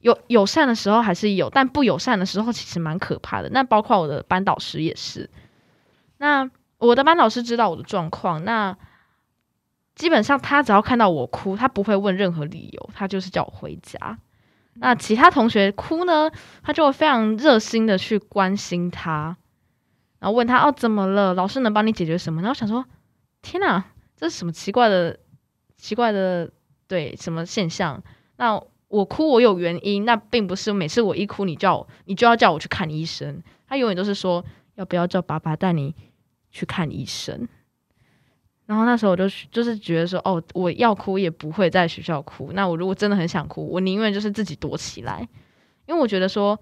[0.00, 3.48] 有友善的时候还是有，但不友善的时候其实蛮可怕的。
[3.48, 5.30] 那包括我的班导师也是。
[6.18, 8.76] 那我的班导师知道我的状况，那。
[10.00, 14.18] 基本上，他只要看到我哭，他不会问任何理由，他就是叫我回家。
[14.76, 16.30] 那其他同学哭呢，
[16.62, 19.36] 他就会非常热心的去关心他，
[20.18, 22.40] 然后问他哦怎么了，老师能帮你解决什么？
[22.40, 22.86] 然后想说，
[23.42, 23.84] 天哪，
[24.16, 25.18] 这是什么奇怪的、
[25.76, 26.50] 奇怪的
[26.88, 28.02] 对什么现象？
[28.38, 28.58] 那
[28.88, 33.42] 我哭我有原因，那并不是每次我一哭你叫你就要叫我去看医生。
[33.68, 34.42] 他永远都是说
[34.76, 35.94] 要不要叫爸爸带你
[36.50, 37.46] 去看医生。
[38.70, 42.52] 然后那时候我就就是觉得说，哦，我要哭也不会在学校哭。
[42.52, 45.28] 那我如果真的很想哭，我宁愿就是自己躲起来，
[45.88, 46.56] 因为我觉得说，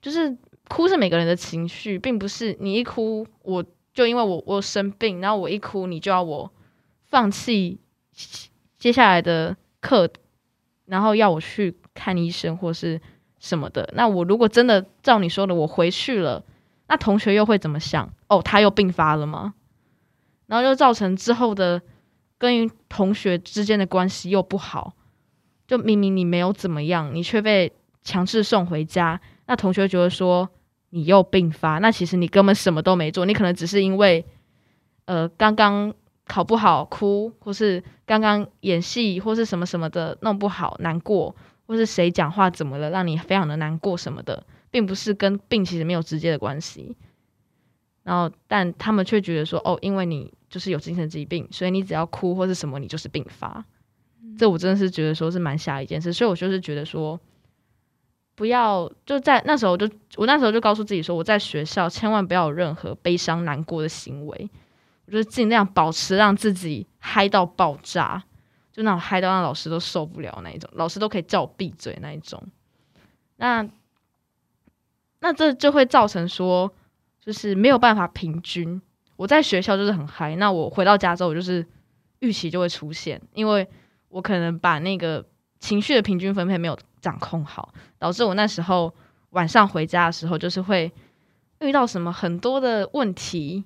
[0.00, 6.52] 就是哭是每个人的情绪，并不是你一哭我就因为我我生病，然后我一哭你就要我
[7.02, 7.80] 放弃
[8.78, 10.08] 接下来的课，
[10.86, 13.00] 然后要我去看医生或是
[13.40, 13.92] 什么的。
[13.94, 16.44] 那我如果真的照你说的，我回去了，
[16.86, 18.08] 那同学又会怎么想？
[18.28, 19.54] 哦，他又病发了吗？
[20.46, 21.80] 然后就造成之后的
[22.38, 24.92] 跟同学之间的关系又不好，
[25.66, 30.48] 就明明你没有怎么样，你却被强制送回家，那同学觉得说
[30.90, 34.24] 你又病发，那其实你根本什么都没做，你可能只是因为
[35.06, 35.94] 呃刚刚
[36.26, 41.34] 考不好哭，或是刚刚演戏或是什么什么的弄不好难过，
[41.66, 46.96] 或是谁讲话怎么了让你非常的难过什么的，并不是跟病其实没有直接的关系。
[48.04, 53.64] 然后，但他们却觉得说，哦，因为你就是有精神疾病，所以你只要哭或是什么，你就是病发。
[54.38, 57.18] 这我真的是觉得说是蛮吓一件事，所以我就是觉得说，
[58.34, 64.50] 不要就在那时候就我那时候就告诉自己说，我在学校千万不要有任何悲伤难过的行为，
[65.06, 68.22] 我就尽量保持让自己嗨到爆炸，
[68.70, 72.42] 就那种嗨到让老师都受不了那一种，老师都可以叫我闭嘴那一种。
[73.36, 73.66] 那
[75.20, 76.70] 那这就会造成说。
[77.24, 78.82] 就是没有办法平均。
[79.16, 81.64] 我在学校就是很嗨，那我回到家之后，我就是
[82.18, 83.66] 预期就会出现，因为
[84.10, 85.24] 我可能把那个
[85.58, 88.92] 情绪的平均分配没有掌控好，导致我那时候
[89.30, 90.92] 晚上回家的时候，就是会
[91.60, 93.64] 遇到什么很多的问题，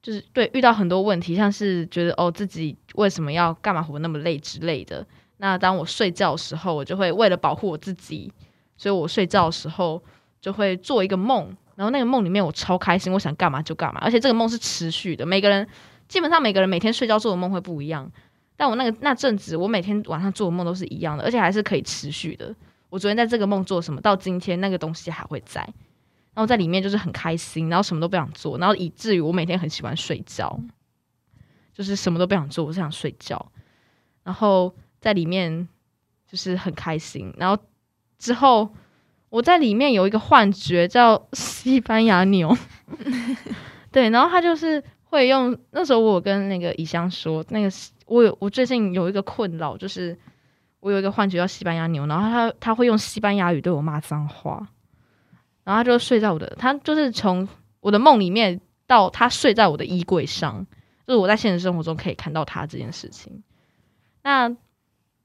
[0.00, 5.04] 就是对遇到很多问题，像是觉得哦自己为什么要干嘛活那么累之类的。
[5.38, 8.32] 那当我睡觉的时候，我就会为了保护我自己，
[8.76, 10.00] 所以我睡觉的时候
[10.40, 11.56] 就会做一个梦。
[11.78, 15.24] 然后那个梦里面我超开心，我想干嘛就干嘛，而且这个梦是持续的。
[15.24, 15.64] 每个人
[16.08, 18.10] 基本上每个人每天睡觉做的梦会不一样，
[18.56, 22.52] 但我那个那阵子我每天晚上做的梦都是一样的，而且还是可以持续的。
[22.88, 25.60] 我昨天在这个梦做什么，到今天那个东西还会在，
[26.34, 30.58] 然后在里面就是很开心，然后什么都不想做，然后以至于我每天很喜欢睡觉，
[31.72, 33.52] 就是什么都不想做，我是想睡觉，
[34.24, 35.68] 然后在里面
[36.26, 37.62] 就是很开心，然后
[38.18, 38.68] 之后。
[39.30, 42.56] 我在里面有一个幻觉，叫西班牙牛，
[43.92, 47.70] 对，然后他就是会用那时候我跟那个乙香说，那个
[48.06, 50.16] 我有我最近有一个困扰，就是
[50.80, 54.66] 我有一个幻觉叫西班牙牛，然后他他会用西班牙语对我骂脏话，
[55.64, 57.46] 然后他就睡在我的，他就是从
[57.80, 60.66] 我的梦里面到他睡在我的衣柜上，
[61.06, 63.42] 就是我在现实生活中可以看到他这件事情，
[64.22, 64.56] 那。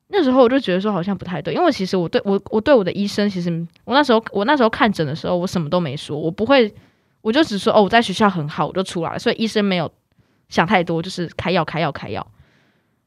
[0.07, 3.49] 那时候我就觉得说好像不太对，因为其实我对我我对我的医生，其实
[3.83, 6.71] 我那时候我那时候看诊的时候，我什么都没说，我不会，
[7.21, 9.91] 我就只说哦我在学校很好，我就出来了，所以医生没有
[10.49, 12.25] 想太多，就是开药开药开药。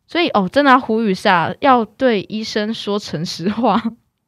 [0.09, 3.81] 所以哦，真的要呼吁下，要对医生说诚实话。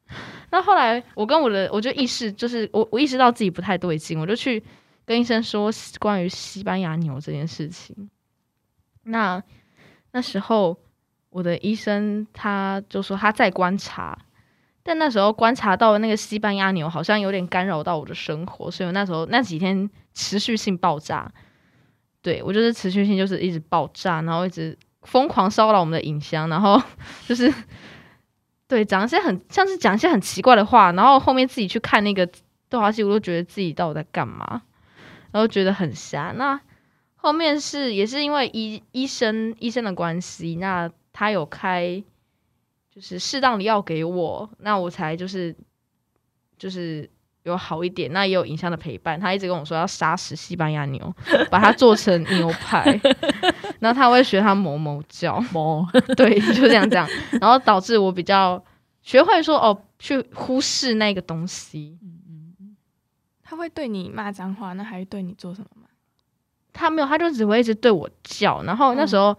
[0.51, 4.63] 那后来我跟我的，我就意识就是我我意识到自己不太对劲，我就去
[5.05, 8.09] 跟医生说关于西班牙牛这件事情。
[9.03, 9.43] 那
[10.13, 10.77] 那时候。
[11.31, 14.17] 我的医生他就说他在观察，
[14.81, 21.31] 但那时候观察到那个西班牙牛好像有点干扰到我的生活，所以我那时候那几天持续性爆炸，
[22.23, 26.81] 对我就是持续性就是一直爆炸，然后一直疯狂骚扰我们的影箱，然后
[27.27, 27.53] 就是
[28.67, 32.27] 对讲一些很像是讲一些很奇怪的话，然后后面自己去看那个
[32.69, 34.63] 对话记录，都觉得自己到底在干嘛，
[35.31, 36.33] 然后觉得很瞎。
[36.35, 36.59] 那
[37.15, 40.89] 后面是也是因为医医生医生的关系，那。
[41.11, 42.03] 他有开，
[42.89, 45.55] 就是适当的药给我，那我才就是
[46.57, 47.09] 就是
[47.43, 48.11] 有好一点。
[48.13, 51.15] 那也有影像的陪伴，他一直跟我说要杀死西班牙牛，
[51.49, 52.99] 把它做成牛排，
[53.79, 57.07] 然后他会学他某某叫，哞，对，就这样这样，
[57.41, 58.63] 然后导致我比较
[59.01, 61.97] 学会说哦，去忽视那个东西。
[62.01, 62.75] 嗯嗯嗯，
[63.43, 65.87] 他会对你骂脏话，那还对你做什么吗？
[66.71, 69.37] 他没有，他就只会一直对我叫，然后那时候。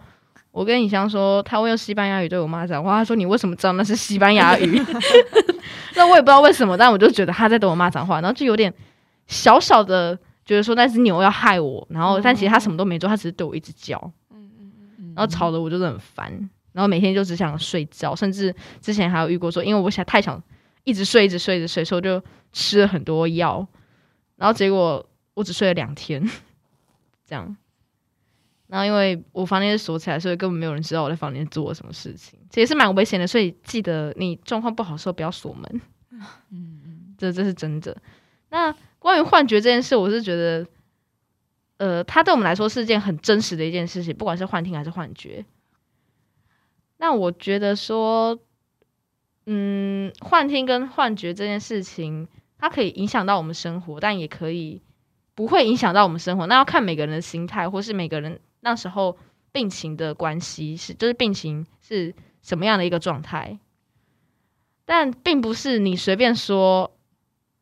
[0.51, 2.91] 我跟尹香说，他会用西班牙语对我妈讲话。
[2.97, 4.81] 他说：“你为什么知道那是西班牙语？”
[5.95, 8.73] 那我也不知道为什么，但我就觉得他在对我妈讲话，然后就有点
[9.27, 11.87] 小小的觉得说那只牛要害我。
[11.89, 13.97] 然后，但其实他什么都没做，他只是对我一直叫。
[14.29, 15.13] 嗯嗯嗯。
[15.15, 16.31] 然后吵得我就是很烦，
[16.73, 20.41] 然后每天就只想睡觉，甚至之前还有遇过说，因为我想太想
[20.83, 23.65] 一直睡，一直睡，一直睡，所以我就吃了很多药，
[24.35, 26.21] 然后结果我只睡了两天，
[27.25, 27.55] 这样。
[28.71, 33.27] 然后因为我房间是锁起来，所以根本没有人知道我在房间做了什么事情，这也是蛮危险的。
[33.27, 35.81] 所以记得你状况不好的时候不要锁门。
[36.09, 38.01] 嗯 嗯，这这是真的。
[38.49, 40.65] 那关于幻觉这件事，我是觉得，
[41.79, 45.43] 呃，它对我们来说是件很真实的一件事情，不管是幻听还是幻觉。
[46.95, 48.39] 那我觉得说，
[49.47, 52.25] 嗯，幻听跟幻觉这件事情，
[52.57, 54.81] 它可以影响到我们生活，但也可以
[55.35, 56.45] 不会影响到我们生活。
[56.47, 59.17] 那要看每个人的心态，或是每个人那时候
[59.51, 63.59] 病情的关系，是就是病情是什么样的一个状态。
[64.85, 66.91] 但并不是你随便说，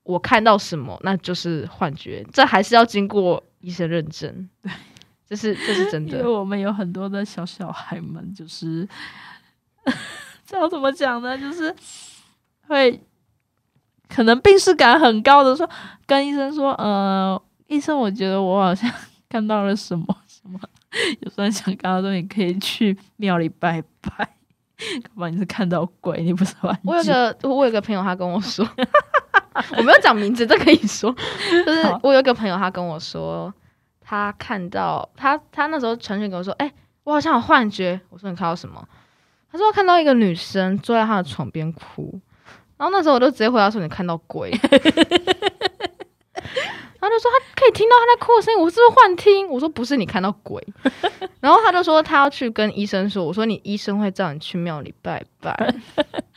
[0.03, 4.49] 我看到什么那就是幻觉，这还是要经过医生认证。
[4.63, 4.71] 对，
[5.27, 6.31] 这是这是真的因为的。
[6.31, 8.87] 我们有很多的小小孩们，就是
[10.45, 11.37] 这要怎么讲呢？
[11.37, 11.75] 就是
[12.67, 12.99] 会
[14.07, 15.69] 可能病视感很高的说，
[16.07, 18.91] 跟医生说，呃，医生，我觉得我好像
[19.29, 20.59] 看到了什么什么，
[21.21, 24.29] 有时候想跟他说，你可以去庙里拜拜。
[25.03, 27.03] 搞不你是看到鬼，你不是玩我有。
[27.03, 28.65] 个我有个朋友，他跟我说，
[29.75, 31.13] 我没有讲名字，这可以说，
[31.65, 33.53] 就是我有一个朋友，他跟我说，
[33.99, 36.71] 他看到他他那时候传讯给我说，哎、
[37.03, 37.99] 我好像有幻觉。
[38.09, 38.87] 我说你看到什么？
[39.51, 42.17] 他说我看到一个女生坐在他的床边哭，
[42.77, 44.49] 然后那时候我就直接回答说你看到鬼。
[47.09, 49.47] 然后就说他可以听到他在哭的声音，我是不是幻听？
[49.49, 50.63] 我说不是，你看到鬼。
[51.41, 55.73] 然后他就说他要去跟医生说，我说你医生会叫你去庙里拜拜。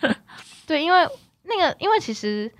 [0.67, 1.07] 对，因为
[1.43, 2.51] 那个，因为其实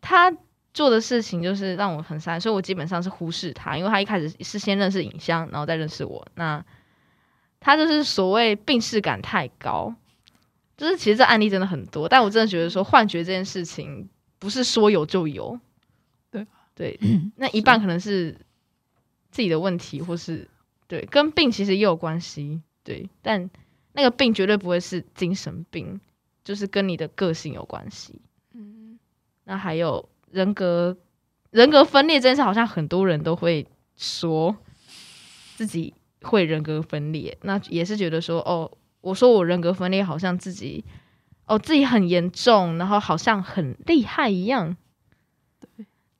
[0.00, 0.30] 他
[0.74, 6.26] 做的事情就是让我很 sad，所以我基本上是忽视他，因为他一开始是先认识影像，然后再认识我。
[6.34, 6.62] 那
[7.60, 9.94] 他就是所谓病视感太高，
[10.76, 15.58] 就是其实这案例真的很多，但我真的觉得说幻觉这件事情不是说有就有，
[16.74, 18.32] 对对，那一半可能是
[19.30, 20.48] 自己的问题，或是
[20.86, 23.50] 对跟病其实也有关系，对，但
[23.92, 26.00] 那个病绝对不会是精神病，
[26.44, 28.20] 就是跟你的个性有关系。
[28.54, 28.98] 嗯，
[29.44, 30.96] 那还有人格
[31.50, 34.56] 人格分裂这件事，好像很多人都会说
[35.56, 38.70] 自己会人格分裂，那也是觉得说，哦，
[39.02, 40.84] 我说我人格分裂，好像自己
[41.46, 44.76] 哦自己很严重，然后好像很厉害一样。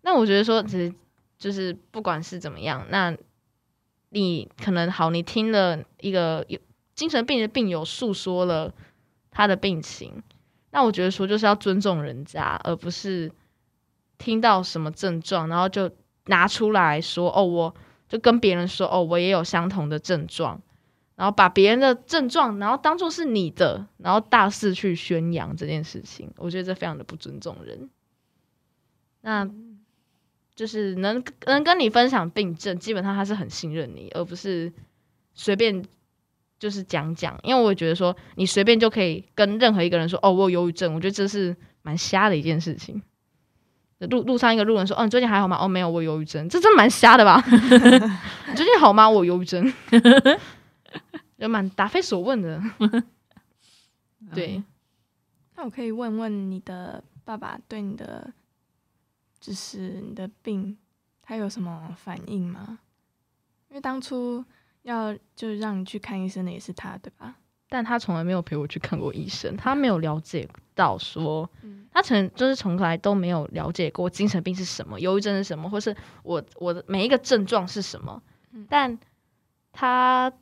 [0.02, 0.92] 那我觉得说，其实
[1.38, 3.16] 就是不管是怎么样，那
[4.10, 6.58] 你可能好，你听了一个有
[6.94, 8.72] 精神病的病友诉说了
[9.30, 10.22] 他的病情，
[10.70, 13.32] 那我觉得说就是要尊重人家，而不是
[14.18, 15.90] 听到什么症状，然后就
[16.26, 17.74] 拿出来说哦，我
[18.08, 20.60] 就跟别人说哦，我也有相同的症状，
[21.16, 27.88] 然后把别人的症状，然后当做是你的，然后大肆去宣扬这件事情，我觉得这非常的不尊重人。
[29.22, 29.48] 那
[30.54, 34.72] 就是能能跟你分享病症，基本上他是很信任你，而不是
[35.34, 35.84] 随便
[36.58, 37.38] 就是讲讲。
[37.42, 43.02] 因为我觉得说你随便就可以跟任何一个人说哦，我有忧郁症，我觉得这是蛮瞎的一件事情。
[44.10, 47.40] 路路上一个路人说：“哦，你最近还好吗？”“哦，没有，我忧郁症。”这真蛮瞎的吧？
[47.48, 49.08] 你最近好吗？
[49.08, 49.72] 我忧郁症，
[51.38, 52.60] 就蛮答非所问的。
[54.34, 54.60] 对，
[55.54, 58.32] 那我可以问问你的爸爸对你的，
[59.42, 60.78] 就是你的病，
[61.20, 62.78] 他有什么反应吗？
[63.68, 64.44] 因为当初
[64.82, 67.34] 要就是让你去看医生的也是他，对吧？
[67.68, 78.22] 但他从来没有陪我去看过医生，他没有了解到说，嗯他从就是从来都没有了解过精神病是什么，忧郁症是什么，或是我我的每一个症状是什么。
[78.52, 78.98] 嗯但
[79.72, 80.32] 他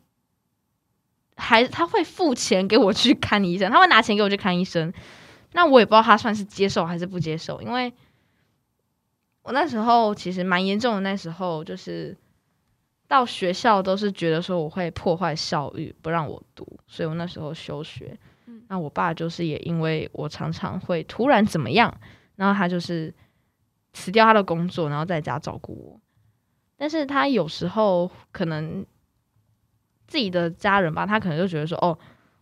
[1.37, 4.93] 还他会付钱给我去看医生，他会拿钱给我去看医生。
[5.53, 7.93] 那我也不知道他算是接受还是不接受，因为
[9.43, 11.01] 我那时候其实蛮严重的。
[11.01, 12.17] 那时候就是
[13.09, 18.19] 到学校都是觉得说我会破坏校誉，不让我读，所以我那时候休学。
[18.47, 21.93] 嗯那我爸就是也因为我常常会突然怎么样，
[22.37, 23.13] 然后他就是
[23.93, 26.01] 辞掉他的工作，然后在家照顾我。
[26.77, 28.87] 但是他有时候可能
[30.07, 31.99] 自己的家人吧，他可能就觉得说，哦，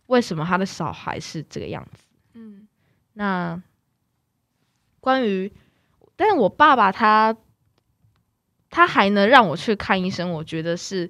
[0.07, 2.03] 为什么他的小孩是这个样子？
[2.33, 2.67] 嗯
[3.13, 3.61] 那
[4.99, 5.51] 关于，
[6.19, 7.33] 但是我爸爸他
[8.69, 11.09] 他还能让我去看医生，我觉得是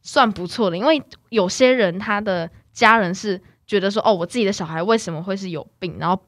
[0.00, 6.18] 算不错的，因为有些人他的家人是觉得说，哦，我自己的小孩为什么会是有病，然后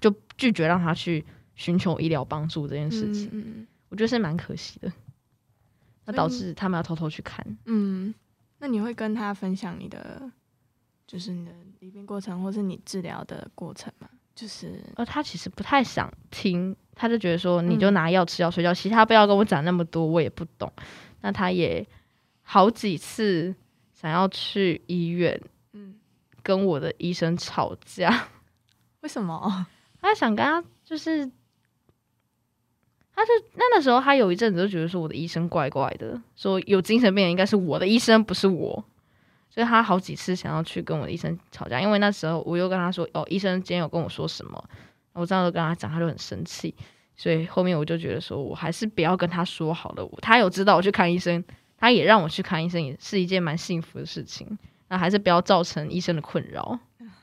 [0.00, 1.24] 就拒绝让他去
[1.56, 4.92] 寻求医疗帮助这件事情，嗯我觉得是蛮可惜的。
[6.04, 8.14] 那导致他们要偷偷去看，嗯，
[8.58, 10.30] 那你会跟他分享你的，
[11.08, 11.50] 就是你的
[11.80, 14.08] 离病过程，或是你治疗的过程吗？
[14.32, 20.72] 就是而他其实不太想听，他就觉得说你就嗯拿药吃药睡觉，其他不要跟我讲那么多，我也不懂。
[21.20, 21.86] 那他也
[22.42, 23.54] 好几次
[23.92, 25.40] 想要去医院
[25.72, 25.94] 嗯，
[26.42, 28.28] 跟我的医生吵架，
[29.00, 29.66] 为什么？
[30.00, 31.24] 他想跟他就是
[33.14, 38.84] 他就那那时候他有一阵子就觉得说我的医生怪怪的，说有精神病人应该是我的医生，不是我。
[39.48, 44.62] 所以他好几次想要去跟我的医生吵架，因为那时候我又跟他说哦，医生今天有跟我说什么，
[45.14, 46.74] 我这样都跟他讲，他就很生气。
[47.16, 50.06] 所以后面我就觉得说我还是不要跟他说好了。
[50.20, 51.42] 他有知道我去看医生，
[51.76, 54.58] 他也让我去看医生，也是一件蛮幸福的事情。
[54.88, 56.78] 那还是不要造成医生的困扰。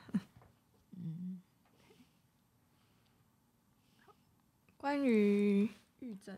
[4.76, 5.68] 关于
[6.00, 6.36] 郁症，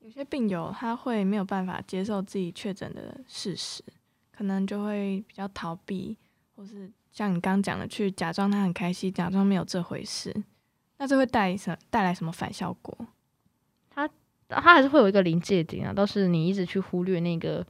[0.00, 3.82] 有些病友他会没有办法接受自己确诊的事实，
[4.30, 6.18] 可能就会比较逃避，
[6.54, 10.34] 或是像你刚讲的，去假装他很开心，假装没有这回事。
[10.96, 12.96] 那这会带什带来什么反效果？
[13.90, 14.08] 他
[14.48, 17.66] 他还是会有一个临界点啊，倒是你一直去忽略那个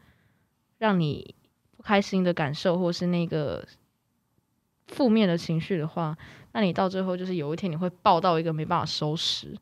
[0.79, 1.35] 让你
[1.77, 3.67] 不开心的感受，或是那个
[4.87, 6.17] 负面的情绪的话。
[6.53, 9.57] 那你到最后就是有一天你会爆到一个没办法收拾，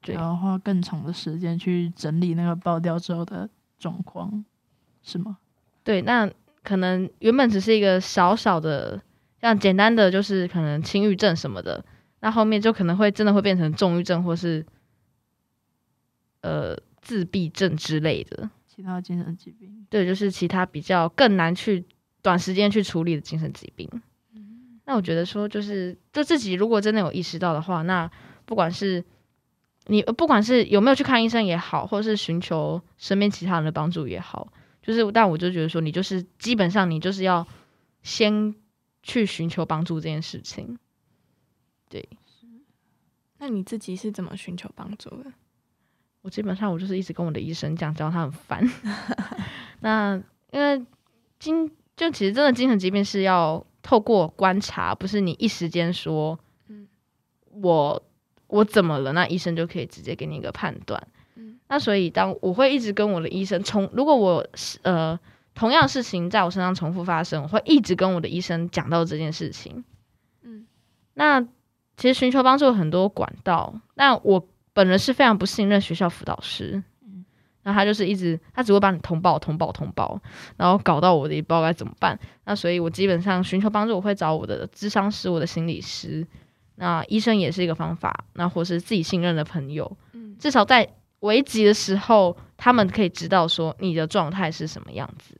[0.00, 4.44] 对，然后花更长的时间去整理那个爆掉之后的状况，
[5.02, 5.38] 是吗？
[5.84, 6.28] 对，那
[6.62, 9.00] 可能原本只是一个小小的，
[9.40, 11.84] 像简单的就是可能轻郁症什么的，
[12.20, 14.64] 那后面就可能会真的会变成重郁症或是
[16.40, 19.86] 呃自闭症之类的其他精神疾病。
[19.90, 21.84] 对，就是其他比较更难去
[22.22, 23.88] 短时间去处理的精神疾病。
[24.84, 28.10] 那我觉得说，就是就自己如果真的有意识到的话，那
[28.44, 29.04] 不管是
[29.86, 34.52] 你不管是有没有去看医生也好，或者是寻求身边其他人的帮助也好，
[34.82, 37.46] 就是但我就觉得说，你就是基本上你就是要
[38.02, 38.54] 先
[39.02, 40.78] 去寻求帮助这件事情。
[41.88, 42.06] 对，
[43.38, 45.32] 那你自己是怎么寻求帮助的？
[46.20, 48.68] 我基本上我就是一直跟我的医生讲，只要他很烦。
[49.80, 50.84] 那因为
[51.38, 53.64] 精就其实真的精神疾病是要。
[53.84, 56.86] 透过观察，不是你一时间说，嗯，
[57.46, 58.00] 我
[58.46, 59.12] 我怎么了？
[59.12, 61.08] 那医生就可以直接给你一个判断。
[61.72, 64.46] 嗯，那所以当我会一直跟我的医生重，如果我
[64.82, 65.18] 呃
[65.54, 69.84] 同样事情在我身上重复发生，我会一直跟我的医生讲到这件事情。
[70.42, 70.66] 嗯，
[71.14, 71.40] 那
[71.96, 76.82] 其实寻求帮助有很多管道，那我本人是非常不信任学校辅导师。
[77.64, 80.20] 那他就是一直，他只会把你通报、通报、通报，
[80.56, 82.18] 然后搞到我的也不知道该怎么办。
[82.44, 86.26] 那所以我基本上寻求帮助，我会找我的智商师、我的心理师。
[86.74, 90.88] 那医生也是一个方法，那或是自己信任的朋友，嗯，至少在
[91.22, 95.36] 危急的时候，他们可以知道说你的状态是什么样子，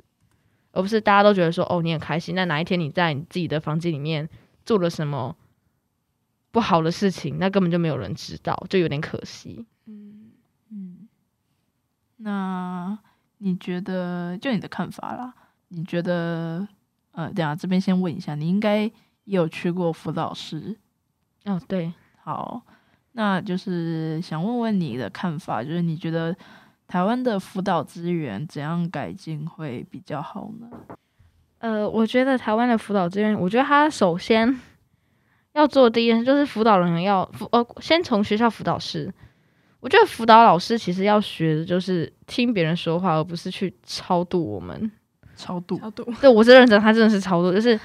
[0.72, 4.28] 而不是大家都觉得说哦你很开心，那哪一天你在你自己的房间里面
[4.64, 5.36] 做了什么
[6.50, 9.66] 不好的事情，那根本就没有人知道，就有点可惜。
[9.86, 10.32] 嗯
[10.70, 11.08] 嗯
[12.18, 12.98] 那
[13.38, 15.34] 你觉得，就你的看法啦？
[15.68, 16.68] 你觉得，
[17.10, 18.92] 呃，等下这边先问一下，你应该也
[19.24, 20.78] 有去过辅导室？
[21.44, 22.62] 哦，对，好，
[23.12, 26.34] 那就是想问问你的看法，就是你觉得
[26.88, 30.68] 台湾的辅导资源怎样改进会比较好呢？
[31.58, 34.60] 呃，我觉得台湾的辅导资源，我觉得他首先
[35.52, 39.12] 要做第一件事就是辅导人员要辅，呃，先从学校辅导室。
[39.80, 44.90] 我觉得辅导老师其实要学的就是听别人说话，而不是去超度我们。
[45.34, 46.04] 超度，超度。
[46.20, 47.78] 对我是认真，他真的是超度，就是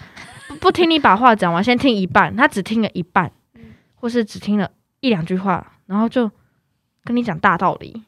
[0.59, 3.31] 不听你把话讲完，先听一半，他只听了一半，
[3.95, 4.69] 或是只听了
[5.07, 6.29] 一两句话，然后就
[7.05, 8.03] 跟你讲大道理。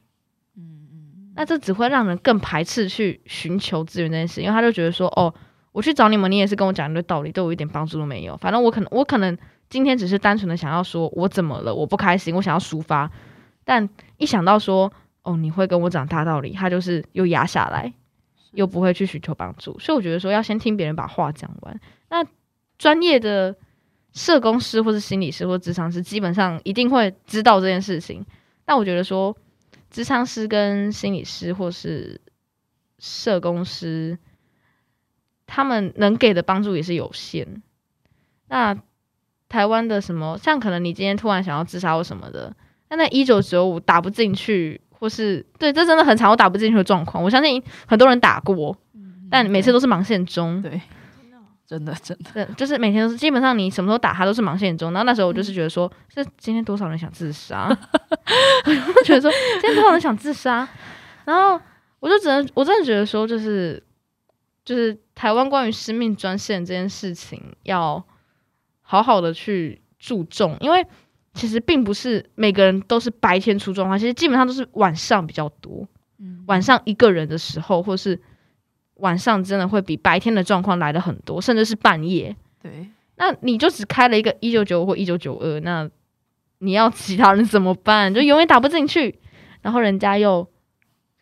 [0.58, 1.34] 嗯嗯。
[1.36, 5.34] 那这只会让人更排斥去寻求资源这件事，因为他就觉得说，哦，
[5.72, 8.36] 我去找你们，你也是跟我讲一堆道理，对我一点帮助都没有。
[8.36, 9.38] 反正我可能，我可能
[9.70, 13.10] 今天只是单纯的想要说我怎么了，我不开心，我想要抒发。
[13.64, 13.88] 但
[14.18, 14.92] 一想到说，
[15.24, 17.94] 哦，你会跟我讲大道理，他就是又压下来，
[18.52, 21.80] 又不会去寻求帮助，所以我觉得说要先听别人把话讲完。
[22.10, 22.26] 那
[22.78, 23.56] 专业的
[24.14, 28.26] 社工师或是心理师或职场师，基本上一定会知道这件事情。
[28.66, 29.36] 但我觉得说，
[29.90, 32.20] 智商师跟心理师或是
[32.98, 34.18] 社工师，
[35.48, 37.62] 他们能给的帮助也是有限。
[38.48, 38.78] 那
[39.48, 42.56] 台湾的什么，像可能你今天突然想要自杀或什么的。
[42.90, 47.24] 那那一九九五打不进去，或是对，这真的很常我打不进去的状况。
[47.24, 48.76] 我相信很多人打过，
[49.30, 50.62] 但每次都是盲线中。
[50.62, 50.82] 对，
[51.70, 54.92] 真的真的，对，就是每天都是基本上你什么时候打他都是忙线中。
[54.92, 57.70] 然后那时候我就是觉得说，是今天多少人想自杀？
[58.66, 59.30] 我觉得说
[59.62, 60.68] 今天多少人想自杀？
[61.26, 61.64] 然后
[62.00, 63.84] 我就只能，我真的觉得说，就是
[64.66, 68.04] 就是台湾关于生命专线这件事情，要
[68.82, 70.84] 好好的去注重，因为。
[71.36, 75.88] 其实并不是每个人都是白天出状况，其实基本上都是晚上比较多。
[76.18, 78.20] 嗯，晚上一个人的时候，或是
[79.00, 82.36] 晚上真的会比白天的状况来的很多，甚至是半夜。
[82.62, 85.90] 对，那你就只开了一个一九九或一九九二，那
[86.60, 88.14] 你要其他人怎么办？
[88.14, 89.20] 就永远打不进去，
[89.62, 90.48] 然后人家又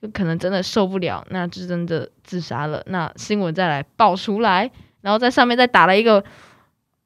[0.01, 2.83] 就可能真的受不了，那就真的自杀了。
[2.87, 4.69] 那新闻再来爆出来，
[5.01, 6.23] 然后在上面再打了一个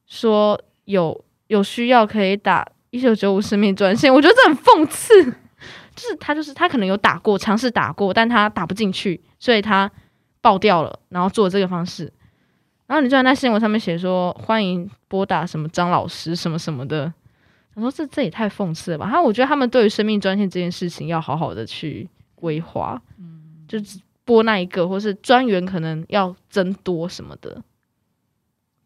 [0.05, 5.34] 说有有需要可以打一九九五生命专线，我觉得这很讽刺。
[5.93, 9.91] 就是他就是他可能有打过，尝试打过，但他打不进去，所以他
[10.42, 12.12] 爆掉了，然后做这个方式。
[12.88, 17.14] 然后你就在那新闻上面写说欢迎拨打什么张老师什么什么的，
[17.76, 19.10] 我说这这也太讽刺了吧？
[19.10, 23.78] 他我觉得他们对于生命专线这件事情要好好的去规划，嗯，就
[24.26, 27.64] 拨那一个，或是专员可能要增多什么的。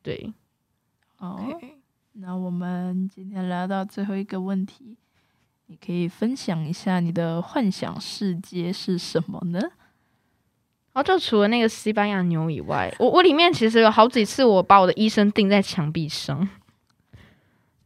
[0.04, 0.32] 对，
[1.16, 1.50] 好，
[2.14, 4.98] 那我们今天来到最后一个问题。
[5.68, 9.60] 你可以分享一下你的幻想世界是什么呢？
[10.96, 16.48] 然后就除了那个西班牙牛以外，我我里面其实有好几次我把我的医生钉在墙壁上，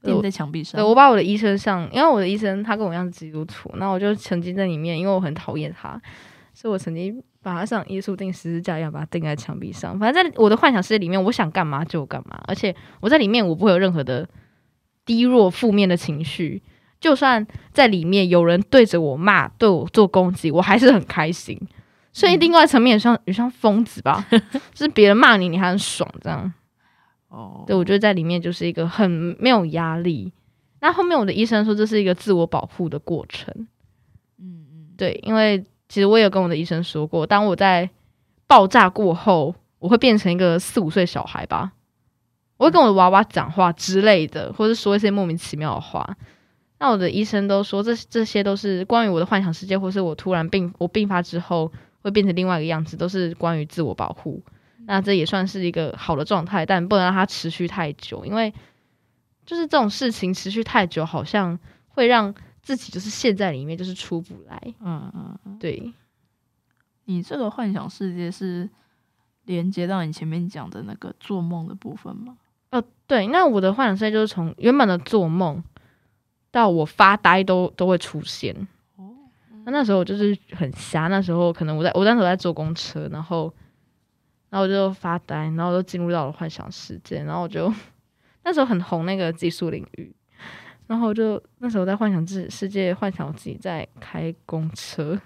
[0.03, 0.79] 钉在墙壁上。
[0.79, 5.99] 对，我把我的医生上，因为我的医生他跟我一样是基督徒，那我就曾经在里面，因为我很讨厌他，
[6.53, 9.97] 所以我曾经把他像耶稣钉十字架一样把他钉在墙壁上。
[9.97, 14.29] 反正在我的幻想世界里面，我想干嘛就干嘛，而且我在里面我不会有任何的
[15.03, 16.61] 低弱负面的情绪。
[16.99, 21.59] 就算在里面有人对着我骂，对我做攻击，我还是很开心。
[22.19, 26.51] 所以另外层面也像也像疯子吧， 就是别人骂你，你还很爽这样。
[27.29, 29.09] 哦，对我觉得在里面就是一个很
[29.39, 30.33] 没有压力。
[30.81, 33.53] 那后面我的医生说这是一个自我保护的过程。
[34.37, 37.89] 嗯嗯，对，因为其实我也有跟我的医生说过，当我在
[38.47, 41.71] 爆炸过后，我会变成一个四五岁小孩吧，
[42.57, 46.17] 我会跟我的娃娃讲话之类的，或者说一些莫名其妙的话。
[46.79, 54.43] 那我的医生都说，这这些都是关于我的幻想世界，或是我突然病，我病发之后会变成另外一个样子，都是关于自我保护。
[54.85, 58.53] 那这也算是一个好的状态，但不能让它持续太久，因为
[59.45, 64.73] 就是这种事情持续太久，好像会让自己就是陷在里面，就是出不来。
[64.79, 65.11] 嗯
[65.45, 65.93] 嗯，对。
[67.05, 68.69] 你这个幻想世界是
[69.45, 72.37] 连接到你前面讲的那个做梦的部分吗？
[72.71, 73.27] 哦，对。
[73.27, 75.63] 那我的幻想世界就是从原本的做梦。
[76.51, 78.67] 到我发呆都都会出现，哦，
[79.69, 83.53] 那那时候我就是很瞎，那时候可能我在我那时候在坐公车，然后，
[84.49, 87.71] 然后我就发呆，然后就进入到了幻想世界，然后我就
[88.43, 90.13] 那时候很红那个技术领域，
[90.87, 95.19] 然后就那时候在幻想自世界，幻想我自己在开公车。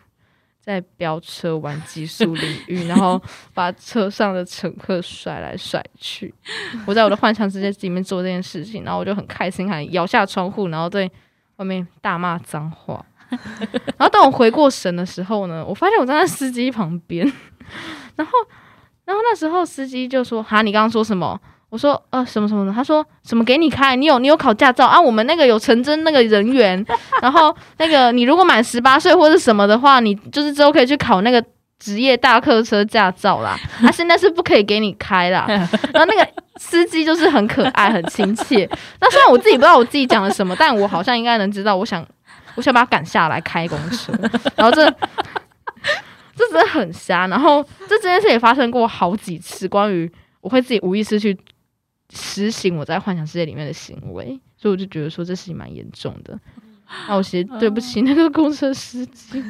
[0.65, 3.21] 在飙车玩技术领域，然后
[3.53, 6.33] 把车上的乘客甩来甩去。
[6.85, 11.11] 我在我的幻想世界里面做这件事情，然后我就很开心，还摇下窗户，然后对
[11.57, 13.05] 外面大骂脏话。
[13.97, 17.25] 然后当我回过神的时候呢，我发现我站在司机旁边，
[18.15, 18.31] 然后，
[19.05, 21.39] 然后那时候司机就说：“哈，你刚刚说什么？”
[21.73, 23.95] 我说呃什么什么的，他说什么给你开？
[23.95, 25.01] 你有你有考驾照啊？
[25.01, 26.85] 我们那个有成真那个人员，
[27.19, 31.43] 然后那个你如果满十八岁或者什么的话，你就是之后可以去考那个
[31.79, 33.57] 职业大客车驾照啦。
[33.79, 35.45] 他现在是不可以给你开啦。
[35.47, 36.27] 然后那个
[36.57, 38.69] 司机就是很可爱很亲切。
[39.01, 41.75] 那虽然我自己不知道我自己讲了什么，但我好像应该能知道。
[41.75, 42.05] 我想
[42.55, 44.13] 我想把他赶下来开公车。
[44.55, 44.89] 然后这
[46.35, 47.27] 这真的很瞎。
[47.27, 51.37] 然后这这件事也发生过好几次，关于我会自己无意识去。
[52.15, 56.39] 实行我在幻想世界里面的行为，所以我就觉得说这事情蛮严重的。
[57.07, 59.43] 那我其实对不起那个公车司机，因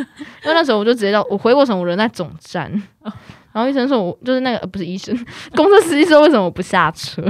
[0.00, 2.68] 为那时候我就直接到我回过神，我人在总站，
[3.52, 5.16] 然后医生说我就是那个不是医生，
[5.54, 7.22] 公车司机说为什么我不下车，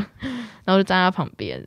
[0.65, 1.63] 然后就站在旁边，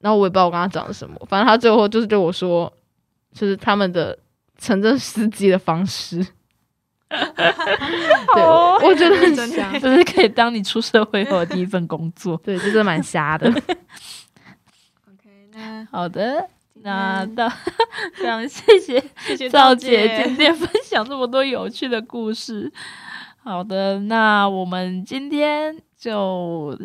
[0.00, 2.72] 然后我也不知道我跟他讲了什么，反正他最后就是对我说，
[3.32, 4.18] 就是他们的
[4.58, 6.24] 城镇司机的方式。
[7.10, 8.42] 对，
[8.84, 12.36] 我觉得很瞎，就是可以当你出社会后的第一份工作。
[12.36, 13.48] 对，就是蛮瞎的。
[13.48, 13.64] OK，
[15.52, 17.48] 那好的，那到
[18.14, 22.72] 非常谢谢谢谢赵姐今天分享这么多有趣的故事。
[23.42, 26.78] 好的，那我们今天就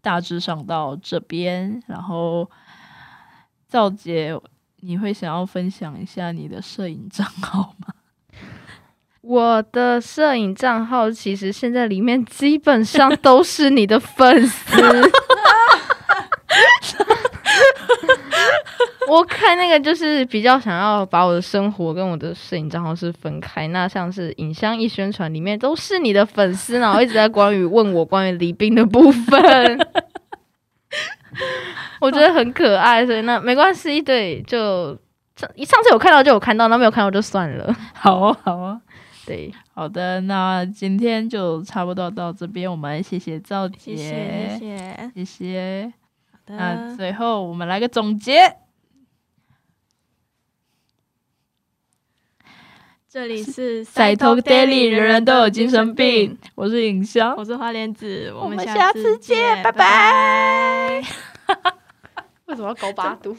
[0.00, 1.82] 大致上到这边。
[1.86, 2.50] 然后
[3.68, 4.38] 赵姐，
[4.80, 7.88] 你会想要分享一下你的摄影账号吗？
[9.20, 14.80] 我的摄影账号其实现在里面基本上都是你的粉丝。
[19.08, 23.66] 我看那个就是比较想要把我的生活跟我的摄影账号是分开。
[23.68, 29.78] 那像是影像一宣传里面都是你的粉丝，然后一直在关于问我关于李斌的部分，
[32.00, 34.98] 我觉得很可爱，所以那没关系，对，就
[35.54, 37.74] 一上次有看到就有看到，那没有看到就算了。
[37.94, 38.80] 好啊，好啊。
[39.26, 45.92] 对，好的，那今天就差不多到这边，我们谢谢赵姐，谢谢，谢谢，
[46.48, 48.56] 那，最后我们来个总结。
[53.08, 61.02] 这里是在 Talk Daily，Daily，人人都有精神病。，我是尹香，我是花莲子，我们下次次见，拜拜拜。
[62.46, 63.36] 为什么要搞八度？